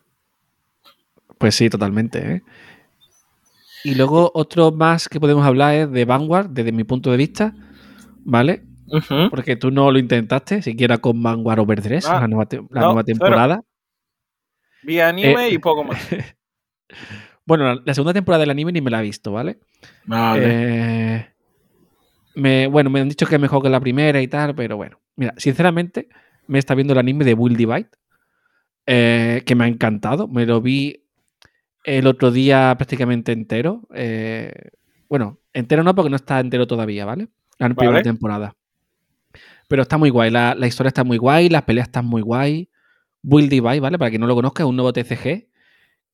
[1.37, 2.41] Pues sí, totalmente, ¿eh?
[3.85, 7.53] Y luego otro más que podemos hablar es de Vanguard, desde mi punto de vista,
[8.23, 8.63] ¿vale?
[9.29, 13.61] Porque tú no lo intentaste, siquiera con Vanguard Overdress, ah, la, nueva, temporada.
[14.81, 15.99] Vi anime y eh, poco más.
[17.45, 19.59] bueno, la, segunda temporada del anime ni me la he visto, ¿vale?
[20.05, 21.29] Vale.
[22.35, 24.99] Eh, bueno, me han dicho que es mejor que la primera y tal, pero bueno.
[25.15, 26.09] Mira, sinceramente,
[26.47, 27.89] me está viendo el anime de Will Divide,
[28.87, 30.27] eh, que me ha encantado.
[30.27, 31.04] Me lo vi
[31.85, 33.87] el otro día prácticamente entero.
[35.09, 37.29] bueno, entero no, porque no está entero todavía, ¿vale?
[37.57, 38.55] La primera temporada.
[39.67, 42.69] Pero está muy guay, la, historia está muy guay, las peleas están muy guay.
[43.21, 43.97] Build Device, ¿vale?
[43.97, 45.47] Para quien no lo conozca, es un nuevo TCG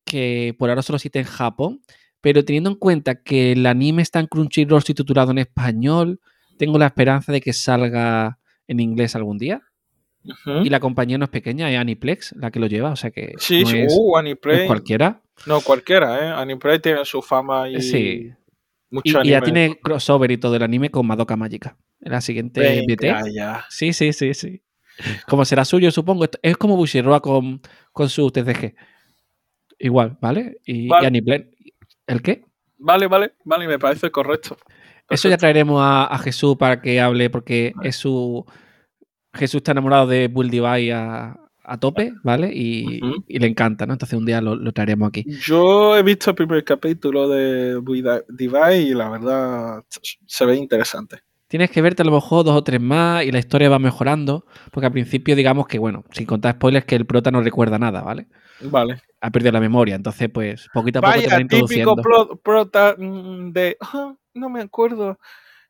[0.05, 1.81] que por ahora solo existe en Japón.
[2.21, 6.21] Pero teniendo en cuenta que el anime está en Crunchyroll titulado en español,
[6.57, 9.63] tengo la esperanza de que salga en inglés algún día.
[10.63, 13.33] Y la compañía no es pequeña, es Aniplex la que lo lleva, o sea que
[13.39, 13.87] sí, sí.
[13.89, 14.67] Uh, Aniplex.
[14.67, 15.20] cualquiera.
[15.45, 16.31] No, cualquiera, ¿eh?
[16.41, 18.31] Aniplex tiene su fama y sí.
[18.89, 22.83] mucho y, y ya tiene crossover y todo el anime con Madoka Magica la siguiente
[22.87, 23.05] BT.
[23.69, 24.61] Sí, sí, sí, sí.
[25.27, 26.25] Como será suyo, supongo.
[26.41, 28.75] Es como Bushiroa con, con su TCG.
[29.79, 30.57] Igual, ¿vale?
[30.65, 30.89] Y,
[32.07, 32.43] ¿El qué?
[32.77, 34.57] Vale, vale, vale, me parece correcto.
[35.09, 38.45] Eso ya traeremos a, Jesús para que hable, porque es su.
[39.33, 42.51] Jesús está enamorado de Bull Divide a, a tope, ¿vale?
[42.53, 43.93] Y, le encanta, ¿no?
[43.93, 45.25] Entonces un día lo, lo, traeremos aquí.
[45.27, 47.81] Yo he visto el primer capítulo de
[48.29, 49.83] Divide y la verdad
[50.25, 53.39] se ve interesante tienes que verte a lo mejor dos o tres más y la
[53.39, 57.29] historia va mejorando, porque al principio digamos que, bueno, sin contar spoilers, que el prota
[57.29, 58.27] no recuerda nada, ¿vale?
[58.61, 59.01] Vale.
[59.19, 61.95] Ha perdido la memoria, entonces pues poquito a poco te va introduciendo.
[61.95, 65.19] típico prota mm, de, ah, no me acuerdo,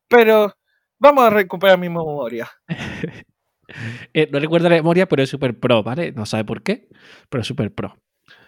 [0.07, 0.55] pero
[0.99, 2.47] vamos a recuperar mi memoria.
[4.13, 6.11] Eh, no recuerda la memoria, pero es super pro, ¿vale?
[6.11, 6.89] No sabe por qué,
[7.29, 7.97] pero es super pro.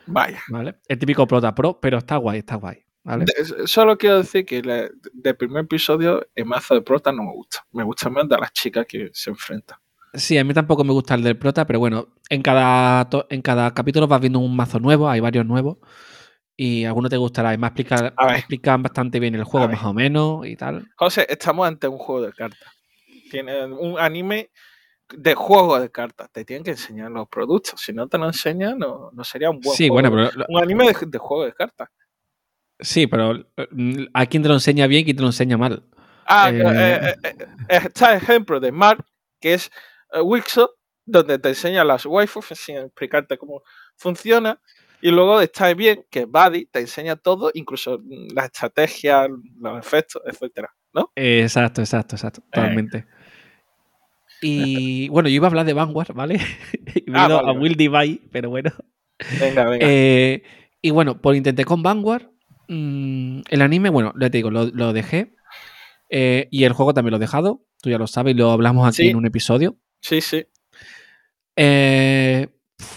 [0.06, 0.42] Vaya.
[0.50, 0.76] ¿Vale?
[0.88, 2.84] El típico prota pro, pero está guay, está guay
[3.66, 7.66] solo quiero decir que del primer episodio el mazo de prota no me gusta.
[7.72, 9.78] Me gusta más de las chicas que se enfrentan.
[10.14, 13.74] Sí, a mí tampoco me gusta el del prota, pero bueno, en cada, en cada
[13.74, 15.78] capítulo vas viendo un mazo nuevo, hay varios nuevos.
[16.56, 17.54] Y alguno te gustará.
[17.54, 20.88] Y me explican, explican bastante bien el juego, más o menos, y tal.
[20.96, 22.70] José, estamos ante un juego de cartas.
[23.32, 24.52] Tiene un anime
[25.18, 26.30] de juego de cartas.
[26.32, 27.80] Te tienen que enseñar los productos.
[27.82, 31.18] Si no te lo enseñan, no, sería un buen sí, Bueno, pero, un anime de
[31.18, 31.90] juego de cartas.
[32.80, 35.84] Sí, pero eh, ¿a quién te lo enseña bien y quién te lo enseña mal?
[36.26, 37.36] Ah, eh, eh,
[37.70, 39.06] está el ejemplo de Mark,
[39.40, 39.72] que es
[40.24, 43.62] Wixo, donde te enseña las waifus sin explicarte cómo
[43.96, 44.60] funciona.
[45.02, 48.02] Y luego está bien, que Buddy te enseña todo, incluso
[48.34, 49.28] la estrategia,
[49.60, 51.12] los efectos, etcétera, ¿no?
[51.16, 53.06] Exacto, exacto, exacto, totalmente.
[54.44, 56.36] Y bueno, yo iba a hablar de Vanguard, ¿vale?
[56.96, 58.72] y me ah, ido a Will Divide, pero bueno.
[59.40, 59.88] Venga, venga.
[60.82, 62.34] y bueno, por intenté con Vanguard,
[62.68, 65.36] Mm, el anime, bueno, ya te digo, lo, dejé.
[66.10, 67.66] Eh, y el juego también lo he dejado.
[67.82, 69.78] Tú ya lo sabes, lo hablamos aquí en un episodio.
[70.02, 70.46] Sí, sí.
[71.56, 72.48] Eh,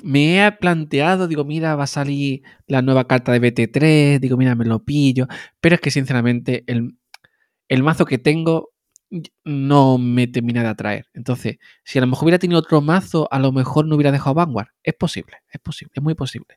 [0.02, 4.54] me he planteado, digo, mira, va a salir la nueva carta de BT3, digo, mira,
[4.54, 5.26] me lo pillo.
[5.60, 6.96] Pero es que sinceramente el,
[7.68, 8.70] el mazo que tengo
[9.44, 11.06] no me termina de atraer.
[11.14, 14.34] Entonces, si a lo mejor hubiera tenido otro mazo, a lo mejor no hubiera dejado
[14.34, 14.68] Vanguard.
[14.82, 16.56] Es posible, es posible, es muy posible.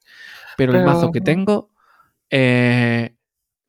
[0.57, 1.69] Pero, el mazo que tengo
[2.29, 3.15] eh,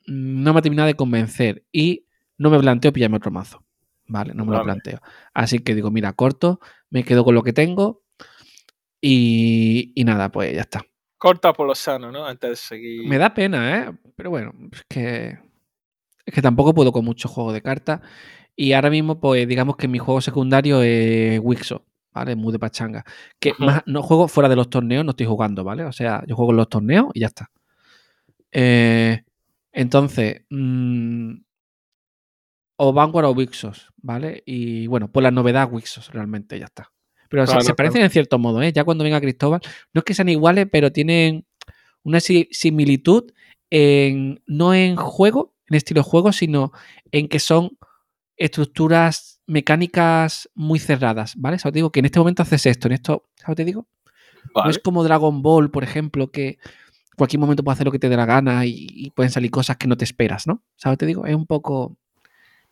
[0.06, 2.06] no me ha terminado de convencer y
[2.38, 3.62] no me planteo pillarme otro mazo.
[4.06, 5.00] Vale, no me lo planteo.
[5.34, 8.02] Así que digo, mira, corto, me quedo con lo que tengo
[9.00, 10.82] y, nada, pues ya está.
[11.16, 12.26] Corta por lo sano, ¿no?
[12.26, 13.06] Antes de seguir.
[13.06, 13.92] Me da pena, ¿eh?
[14.16, 15.38] Pero bueno, es que.
[16.24, 18.00] Es que tampoco puedo con mucho juego de cartas.
[18.60, 22.36] Y ahora mismo, pues digamos que mi juego secundario es Wixo, ¿vale?
[22.36, 23.06] Muy de pachanga.
[23.38, 25.82] Que más, no juego fuera de los torneos, no estoy jugando, ¿vale?
[25.84, 27.50] O sea, yo juego en los torneos y ya está.
[28.52, 29.22] Eh,
[29.72, 31.36] entonces, mm,
[32.76, 34.42] o Vanguard o Wixos, ¿vale?
[34.44, 36.92] Y bueno, pues la novedad Wixos realmente ya está.
[37.30, 38.74] Pero se, parecen en cierto modo, ¿eh?
[38.74, 39.62] Ya cuando venga Cristóbal,
[39.94, 41.46] no es que sean iguales, pero tienen
[42.02, 43.32] una similitud
[43.70, 46.72] en, no en juego, en estilo juego, sino
[47.10, 47.78] en que son
[48.40, 51.58] estructuras mecánicas muy cerradas, ¿vale?
[51.58, 51.74] ¿Sabes?
[51.74, 53.56] Te digo que en este momento haces esto, en esto, ¿sabes?
[53.56, 53.86] Te digo.
[54.54, 56.58] No es como Dragon Ball, por ejemplo, que
[57.16, 59.86] cualquier momento puedes hacer lo que te dé la gana y, pueden salir cosas que
[59.86, 60.62] no te esperas, ¿no?
[60.76, 60.98] ¿Sabes?
[60.98, 61.96] Te digo, es un poco...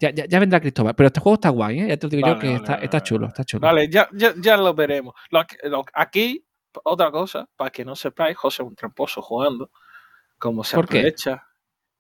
[0.01, 1.89] Ya, ya, vendrá Cristóbal, pero este juego está guay, ¿eh?
[1.89, 3.67] Ya te digo yo que está, chulo, está chulo.
[3.67, 5.15] Vale, ya, ya, lo veremos.
[5.93, 6.47] aquí,
[6.85, 9.71] otra cosa, para que no sepáis, José es un tramposo jugando,
[10.39, 11.48] como se ¿Por aprovecha.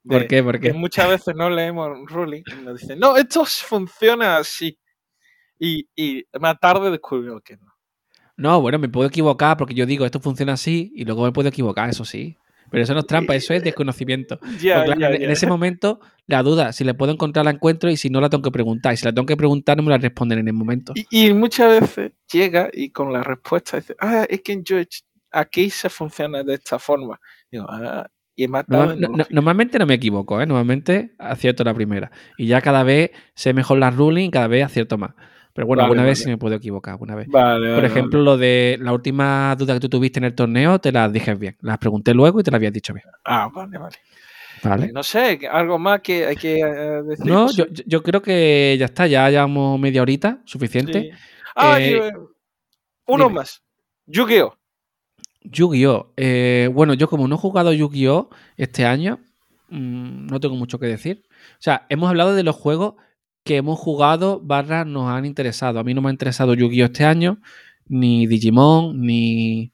[0.08, 0.42] ¿Por qué?
[0.42, 0.72] ¿Por qué?
[0.72, 4.78] muchas veces no leemos ruling y nos dicen, no, esto funciona así.
[5.58, 7.66] Y, y más tarde descubrió que no.
[8.36, 11.48] No, bueno, me puedo equivocar porque yo digo esto funciona así y luego me puedo
[11.48, 12.36] equivocar, eso sí.
[12.70, 14.38] Pero eso no es trampa, eso es desconocimiento.
[14.62, 18.28] en, ese momento, la duda, si le puedo encontrar, la encuentro y si no, la
[18.28, 18.94] tengo que preguntar.
[18.94, 20.92] Y si la tengo que preguntar, no me la responden en el momento.
[21.10, 24.76] Y, muchas veces llega y con la respuesta dice, ah, es que yo
[25.30, 27.18] aquí se funciona de esta forma.
[27.50, 28.06] Digo, ah,
[28.38, 28.94] y he matado
[29.30, 30.46] normalmente no me equivoco, ¿eh?
[30.46, 32.12] normalmente acierto la primera.
[32.36, 35.10] Y ya cada vez sé mejor la ruling, cada vez acierto más.
[35.54, 37.26] Pero bueno, alguna vez sí me puedo equivocar, alguna vez.
[37.28, 41.12] Por ejemplo, lo de la última duda que tú tuviste en el torneo, te las
[41.12, 41.56] dije bien.
[41.62, 43.06] Las pregunté luego y te las habías dicho bien.
[43.24, 43.96] Ah, vale, vale.
[44.62, 44.92] Vale.
[44.92, 47.26] No sé, algo más que hay que eh, decir.
[47.26, 51.10] No, yo, creo que ya está, ya llevamos media horita, suficiente.
[51.56, 52.12] Ah, eh,
[53.06, 53.64] uno más.
[54.06, 54.54] Yu-Gi-Oh!
[55.50, 56.12] Yu-Gi-Oh!
[56.16, 58.30] Eh, bueno, yo como no he jugado Yu-Gi-Oh!
[58.56, 59.20] este año,
[59.70, 61.24] mm, no tengo mucho que decir.
[61.52, 62.94] O sea, hemos hablado de los juegos
[63.44, 65.78] que hemos jugado barra nos han interesado.
[65.78, 66.86] A mí no me ha interesado Yu-Gi-Oh!
[66.86, 67.40] este año,
[67.86, 69.72] ni Digimon, ni,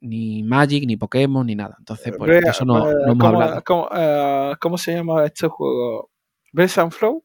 [0.00, 1.76] ni, Magic, ni Pokémon, ni nada.
[1.78, 3.62] Entonces, pues, eso no, no hemos hablado.
[3.94, 6.10] Eh, ¿cómo, se llama este juego?
[6.52, 7.24] ¿Breath and Flow?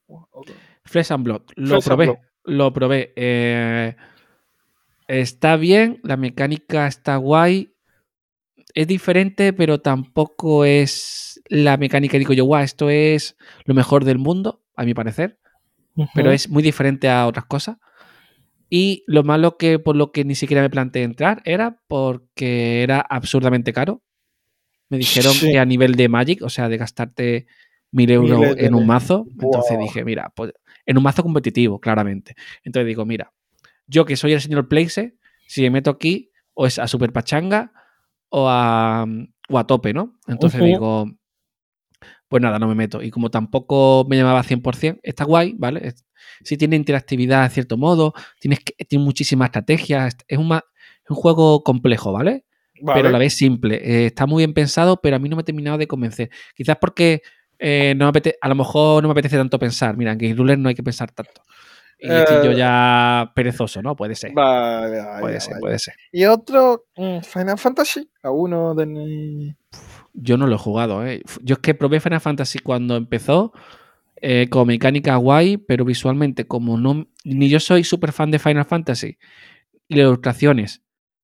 [0.86, 1.42] Flesh and Blood.
[1.56, 2.20] Lo probé.
[2.44, 3.14] Lo probé.
[3.16, 3.96] Eh,
[5.08, 7.74] está bien, la mecánica está guay.
[8.74, 14.18] Es diferente, pero tampoco es la mecánica, digo yo, guau, esto es lo mejor del
[14.18, 15.40] mundo a mi parecer,
[16.14, 17.78] pero es muy diferente a otras cosas.
[18.70, 23.00] Y lo malo que por lo que ni siquiera me planteé entrar era porque era
[23.00, 24.02] absurdamente caro.
[24.90, 27.48] Me dijeron que a nivel de Magic, o sea, de gastarte
[27.92, 30.52] mil euros en un mazo, entonces dije, mira, pues,
[30.86, 32.36] en un mazo competitivo, claramente.
[32.64, 33.32] Entonces digo, mira,
[33.88, 35.16] yo que soy el señor Place,
[35.48, 37.72] si me meto aquí, o es a Super Pachanga
[38.30, 39.06] o a,
[39.50, 40.18] o a tope, ¿no?
[40.28, 41.06] Entonces digo,
[42.28, 43.02] pues nada, no me meto.
[43.02, 45.94] Y como tampoco me llamaba 100%, está guay, ¿vale?
[46.44, 51.64] Si tiene interactividad de cierto modo, tienes que, tiene muchísimas estrategias, es un, un juego
[51.64, 52.46] complejo, ¿vale?
[52.94, 53.76] Pero a la vez simple.
[53.76, 56.30] Eh, está muy bien pensado, pero a mí no me ha terminado de convencer.
[56.56, 57.22] Quizás porque
[57.58, 59.96] eh, no me a lo mejor no me apetece tanto pensar.
[59.96, 61.42] Mira, en Game Ruler no hay que pensar tanto.
[61.98, 63.96] Y estoy yo eh, ya perezoso, ¿no?
[63.96, 64.34] Puede ser.
[64.34, 65.96] Vale, puede ser, puede ser.
[66.12, 69.56] Y otro, mm, Final Fantasy, a uno de...
[70.14, 71.22] Yo no lo he jugado, ¿eh?
[71.42, 73.54] Yo es que probé Final Fantasy cuando empezó,
[74.22, 77.08] eh, con mecánica guay, pero visualmente, como no.
[77.24, 79.18] Ni yo soy súper fan de Final Fantasy,
[79.88, 80.82] y las ilustraciones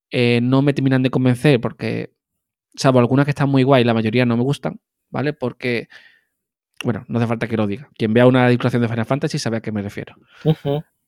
[0.10, 2.14] eh, no me terminan de convencer, porque,
[2.76, 4.80] salvo algunas que están muy guay, la mayoría no me gustan,
[5.10, 5.34] ¿vale?
[5.34, 5.88] Porque.
[6.84, 7.90] Bueno, no hace falta que lo diga.
[7.98, 10.16] Quien vea una ilustración de Final Fantasy sabe a qué me refiero.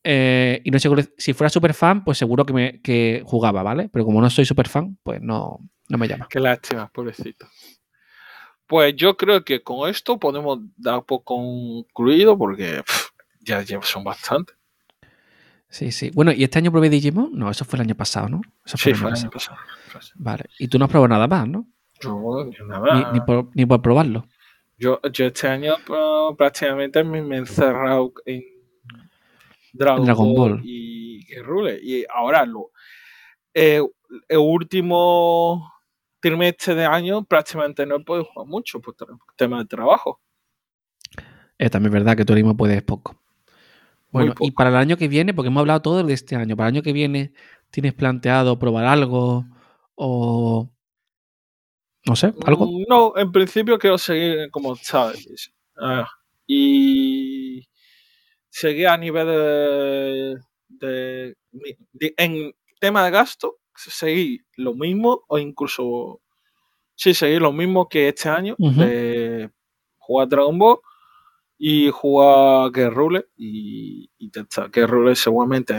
[0.04, 3.88] Eh, y no sé si fuera súper fan, pues seguro que, me, que jugaba, ¿vale?
[3.92, 5.58] Pero como no soy súper fan, pues no,
[5.88, 6.26] no me llama.
[6.28, 7.48] Qué lástima, pobrecito.
[8.66, 12.82] Pues yo creo que con esto podemos dar por concluido porque
[13.40, 14.54] ya, son bastante.
[15.68, 16.10] Sí, sí.
[16.14, 17.30] Bueno, ¿y este año probé Digimon?
[17.32, 18.42] No, eso fue el año pasado, ¿no?
[18.64, 19.58] sí, fue el año pasado.
[20.14, 20.44] Vale.
[20.58, 21.66] Y tú no has probado nada más, ¿no?
[22.00, 23.12] Yo, nada.
[23.12, 23.20] Ni,
[23.54, 24.26] ni, por, probarlo.
[24.76, 26.00] Yo, yo este año pues,
[26.36, 28.42] prácticamente me, he encerrado en
[29.72, 30.94] Dragon, Ball, y
[31.42, 31.78] Rule.
[31.82, 32.70] Y ahora lo,
[33.52, 33.80] eh,
[34.28, 35.72] el último
[36.20, 38.94] trimestre de año prácticamente no he podido jugar mucho por
[39.36, 40.20] tema de trabajo.
[41.58, 43.16] Es también verdad que tú mismo puedes poco.
[44.10, 46.68] Bueno, y para el año que viene, porque hemos hablado todo de este año, para
[46.68, 47.32] el año que viene,
[47.70, 49.44] ¿tienes planteado probar algo
[49.96, 50.70] o
[52.06, 52.66] no sé, algo?
[52.66, 55.52] Mm, no, en principio quiero seguir como sabes.
[56.46, 57.66] Y
[58.50, 61.36] seguir a nivel de,
[62.16, 66.20] en tema de gasto, seguir lo mismo o incluso
[66.94, 69.50] sí, seguir lo mismo que este año de
[69.96, 70.78] jugar Dragon Ball
[71.58, 75.74] y jugar Guerrule y intentar que Rule seguramente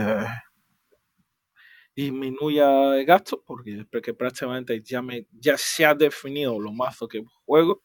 [1.95, 7.23] disminuya el gasto porque, porque prácticamente ya, me, ya se ha definido los mazos que
[7.45, 7.83] juego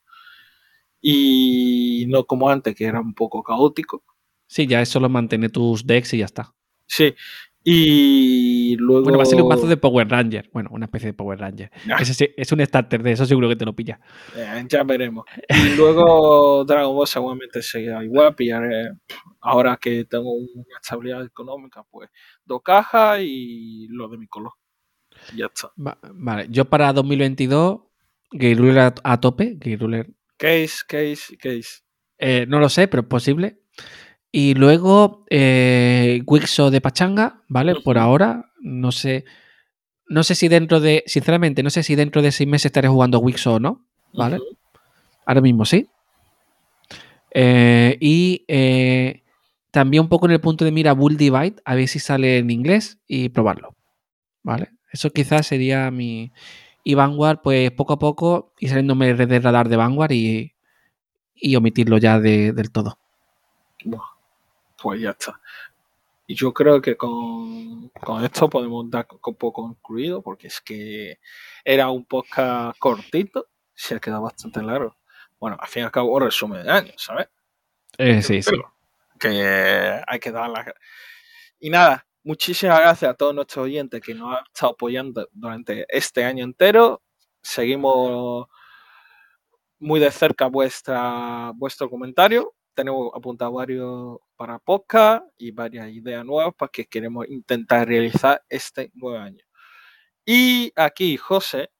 [1.01, 4.05] y no como antes que era un poco caótico.
[4.47, 6.53] Sí, ya es solo mantener tus decks y ya está.
[6.87, 7.15] Sí,
[7.63, 9.05] y luego.
[9.05, 10.49] Bueno, va a ser un mazo de Power Ranger.
[10.53, 11.71] Bueno, una especie de Power Ranger.
[11.91, 11.99] Ah.
[12.01, 14.01] Ese es un starter de eso, seguro que te lo pilla.
[14.35, 15.25] Eh, ya veremos.
[15.49, 18.35] Y luego Dragon Ball seguramente seguirá igual.
[18.35, 18.93] Pillaré,
[19.41, 22.09] ahora que tengo una estabilidad económica, pues
[22.45, 24.53] dos cajas y lo de mi color.
[25.37, 25.71] Ya está.
[25.77, 27.81] vale, yo para 2022,
[28.33, 29.57] Game Ruler a, tope.
[29.59, 30.11] Game Ruler.
[30.39, 31.83] Case, case, case.
[32.17, 33.61] Eh, no lo sé, pero es posible.
[34.33, 37.75] Y luego eh, Wixo de Pachanga, ¿vale?
[37.83, 39.25] Por ahora, no sé.
[40.09, 41.03] No sé si dentro de.
[41.07, 44.39] Sinceramente, no sé si dentro de seis meses estaré jugando Wixo o no, ¿vale?
[45.27, 45.89] Ahora mismo sí.
[47.33, 49.23] Eh, y eh,
[49.71, 52.51] también un poco en el punto de mira Bull Divide, a ver si sale en
[52.51, 53.77] inglés y probarlo.
[54.43, 54.71] ¿Vale?
[54.93, 56.33] Eso quizás sería mi.
[56.85, 60.53] y Vanguard, pues poco a poco y saliéndome de radar de Vanguard y,
[61.35, 62.99] y omitirlo ya del todo.
[64.81, 65.41] Pues ya está.
[66.27, 67.91] Y yo creo que con,
[68.23, 71.19] esto podemos dar un poco concluido, porque es que
[71.65, 74.97] era un podcast cortito, se ha quedado bastante largo.
[75.41, 77.29] Bueno, al fin y al cabo, un resumen de año, ¿sabes?
[77.99, 78.53] Eh, sí, sí.
[79.19, 80.73] Que hay que dar la...
[81.59, 86.25] Y nada, muchísimas gracias a todos nuestros oyentes que nos han estado apoyando durante este
[86.25, 87.03] año entero.
[87.43, 88.47] Seguimos
[89.81, 92.55] muy de cerca vuestra, vuestro comentario.
[92.75, 98.91] Tenemos apuntado varios para podcast y varias ideas nuevas para que queremos intentar realizar este
[98.95, 99.45] nuevo año.
[100.25, 101.71] Y aquí José,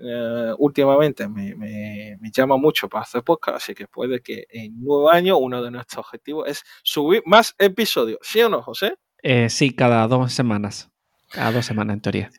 [0.00, 5.08] eh, últimamente me, me, llama mucho para hacer podcast, así que puede que en nuevo
[5.08, 8.18] año uno de nuestros objetivos es subir más episodios.
[8.22, 8.96] ¿Sí o no, José?
[9.22, 10.90] Eh, sí, cada dos semanas.
[11.30, 12.30] Cada dos semanas, en teoría.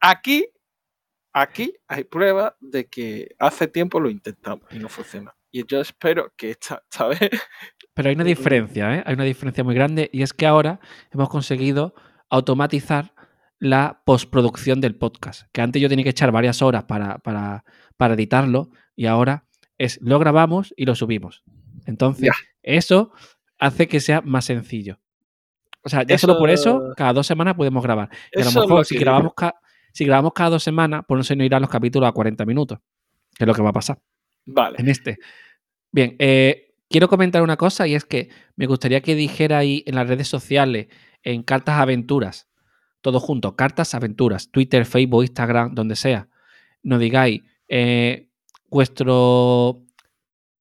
[0.00, 0.48] Aquí,
[1.32, 5.32] aquí hay prueba de que hace tiempo lo intentamos y no funciona.
[5.52, 7.30] Y yo espero que esta, vez.
[7.94, 9.02] Pero hay una diferencia, ¿eh?
[9.06, 10.80] Hay una diferencia muy grande y es que ahora
[11.10, 11.94] hemos conseguido
[12.30, 13.12] automatizar
[13.58, 15.42] la postproducción del podcast.
[15.52, 17.64] Que antes yo tenía que echar varias horas para, para,
[17.96, 19.46] para editarlo y ahora
[19.78, 21.44] es lo grabamos y lo subimos.
[21.86, 22.30] Entonces,
[22.62, 23.12] eso
[23.58, 24.98] hace que sea más sencillo.
[25.84, 28.08] O sea, ya solo por eso, cada dos semanas podemos grabar.
[28.32, 29.32] Y a lo mejor, si grabamos,
[29.92, 32.78] si grabamos cada dos semanas, pues no se nos irán los capítulos a 40 minutos,
[33.36, 33.98] que es lo que va a pasar.
[34.46, 34.76] Vale.
[34.78, 35.18] En este.
[35.90, 39.96] Bien, eh, quiero comentar una cosa y es que me gustaría que dijera ahí en
[39.96, 40.86] las redes sociales,
[41.24, 42.48] en Cartas Aventuras,
[43.00, 46.28] todo junto, Cartas Aventuras, Twitter, Facebook, Instagram, donde sea,
[46.82, 48.28] nos digáis eh,
[48.70, 49.82] vuestro,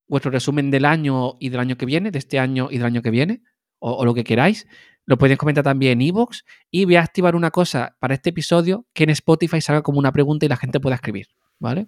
[0.08, 3.02] vuestro resumen del año y del año que viene, de este año y del año
[3.02, 3.44] que viene,
[3.80, 4.68] o lo que queráis.
[5.06, 8.86] Lo podéis comentar también en Evox y voy a activar una cosa para este episodio
[8.94, 11.28] que en Spotify salga como una pregunta y la gente pueda escribir,
[11.60, 11.88] ¿vale?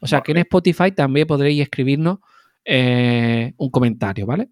[0.00, 2.20] O sea, que en Spotify también podréis escribirnos
[2.64, 4.48] eh, un comentario, ¿vale?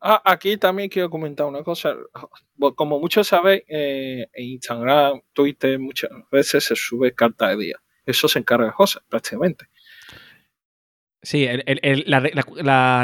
[0.00, 1.94] Ah, aquí también quiero comentar una cosa.
[2.76, 7.82] Como muchos sabéis, eh, en Instagram, Twitter, muchas veces se sube carta de día.
[8.04, 9.66] Eso se encarga José, prácticamente.
[11.26, 11.44] Sí,
[12.06, 12.22] las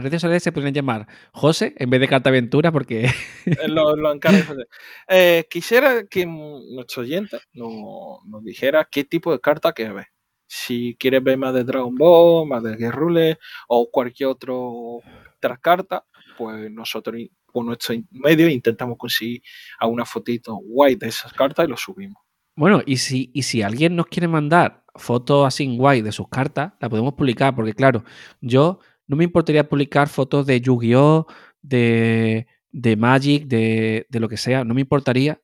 [0.05, 3.11] redes sociales se pueden llamar José en vez de Carta Aventura porque...
[3.47, 4.69] Eh, lo, lo José.
[5.09, 10.07] Eh, quisiera que nuestro oyente nos, dijera qué tipo de carta quiere ver.
[10.55, 13.39] Si quiere ver más de Dragon Ball, más de Guerrule
[13.69, 15.01] o cualquier otro
[15.39, 16.05] otra carta,
[16.37, 19.41] pues nosotros con nuestro medio intentamos conseguir
[19.79, 22.23] alguna fotito guay de esas cartas y lo subimos.
[22.55, 26.75] Bueno, y si, y si alguien nos quiere mandar fotos así guay de sus cartas,
[26.83, 28.05] la podemos publicar, porque claro,
[28.43, 31.29] yo no me importaría publicar fotos de Yu-Gi-Oh!,
[31.63, 35.41] de, de Magic, de, de, lo que sea, no me importaría,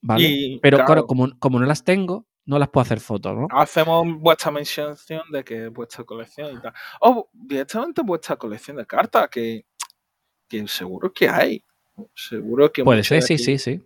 [0.00, 0.58] ¿vale?
[0.62, 3.46] Pero claro, como, como, no las tengo, no las puedo hacer fotos, ¿no?
[3.50, 4.96] Hacemos vuestra mención
[5.30, 6.72] de que es vuestra colección y tal.
[7.00, 9.66] O directamente vuestra colección de cartas, que,
[10.48, 11.64] que seguro que hay.
[12.12, 12.82] Seguro que...
[12.82, 13.80] Puede ser, sí, sí, sí.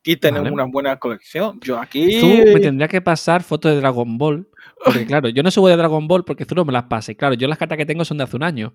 [0.00, 1.58] Aquí tenemos una buena colección.
[1.62, 2.20] Yo aquí.
[2.20, 4.46] Tú me tendría que pasar fotos de Dragon Ball.
[4.84, 7.16] Porque, claro, yo no subo de Dragon Ball porque tú no me las pases.
[7.16, 8.74] Claro, yo las cartas que tengo son de hace un año.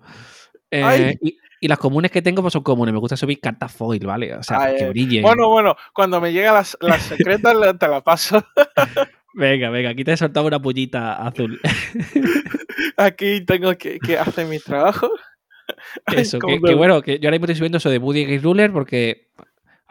[0.72, 2.92] Eh, y, las comunes que tengo pues son comunes.
[2.92, 4.34] Me gusta subir cartas foil, ¿vale?
[4.34, 5.22] O sea, que brillen.
[5.22, 8.44] Bueno, bueno, cuando me lleguen las, las secretas te las paso.
[9.34, 11.60] venga, venga, aquí te he soltado una pullita azul.
[12.96, 15.08] aquí tengo que, hacer mi trabajo.
[16.16, 19.28] Eso, que, bueno, que yo ahora mismo estoy subiendo eso de Buddy Game Ruler porque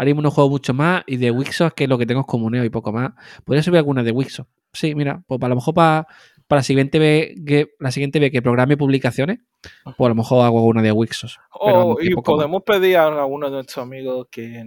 [0.02, 2.26] Ahora mismo no juego mucho más y de Wixos, que es lo que tengo es
[2.26, 3.12] comuneo y poco más.
[3.44, 4.48] Podría subir alguna de Wixos.
[4.74, 6.08] Sí, mira, pues a lo mejor para,
[6.48, 9.42] para la siguiente vez que la siguiente vez que programe publicaciones,
[9.84, 11.40] pues a lo mejor hago una de Wixos.
[11.52, 14.66] Oh, y podemos pedir a alguno de nuestros amigos que,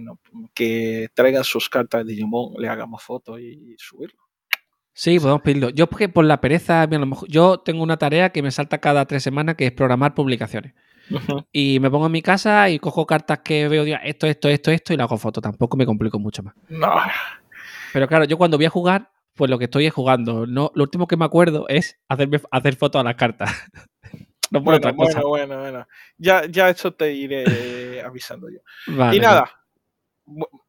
[0.53, 4.21] que traigan sus cartas de Digimon, le hagamos fotos y, subirlo.
[4.93, 5.69] Sí, podemos pedirlo.
[5.69, 8.77] Yo porque por la pereza, a lo mejor, yo tengo una tarea que me salta
[8.77, 10.73] cada tres semanas que es programar publicaciones.
[11.51, 14.93] Y me pongo en mi casa y cojo cartas que veo, esto, esto, esto, esto,
[14.93, 15.41] y le hago foto.
[15.41, 16.55] Tampoco me complico mucho más.
[16.69, 16.95] No.
[17.93, 20.47] Pero claro, yo cuando voy a jugar, pues lo que estoy es jugando.
[20.47, 23.51] No, lo último que me acuerdo es hacerme, hacer fotos a las cartas.
[24.59, 25.21] No por bueno, otra cosa.
[25.21, 25.87] bueno, bueno, bueno.
[26.17, 27.43] Ya, ya eso te iré
[28.05, 28.59] avisando yo.
[29.13, 29.49] y nada,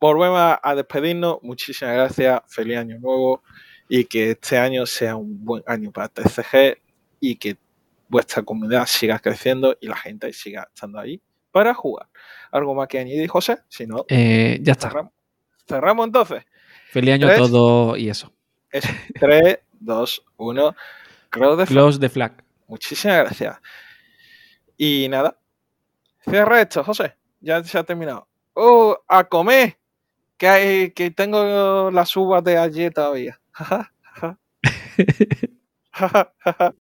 [0.00, 1.38] volvemos a despedirnos.
[1.42, 2.40] Muchísimas gracias.
[2.48, 3.42] Feliz año nuevo.
[3.88, 6.78] Y que este año sea un buen año para TCG
[7.20, 7.56] y que
[8.08, 11.20] vuestra comunidad siga creciendo y la gente siga estando ahí
[11.52, 12.08] para jugar.
[12.50, 13.58] ¿Algo más que añadir, José?
[13.68, 15.10] Si no, eh, ya está.
[15.66, 16.06] Cerramos.
[16.06, 16.44] entonces.
[16.90, 18.32] Feliz año a todo y eso.
[18.70, 18.84] Es
[19.20, 20.76] 3, 2, 1.
[21.30, 22.45] Close the flag.
[22.66, 23.58] Muchísimas gracias.
[24.76, 25.38] Y nada.
[26.20, 27.16] Cierra esto, José.
[27.40, 28.28] Ya se ha terminado.
[28.54, 28.98] ¡Oh!
[29.08, 29.78] ¡A comer!
[30.38, 33.40] Que, hay, que tengo las uvas de ayer todavía.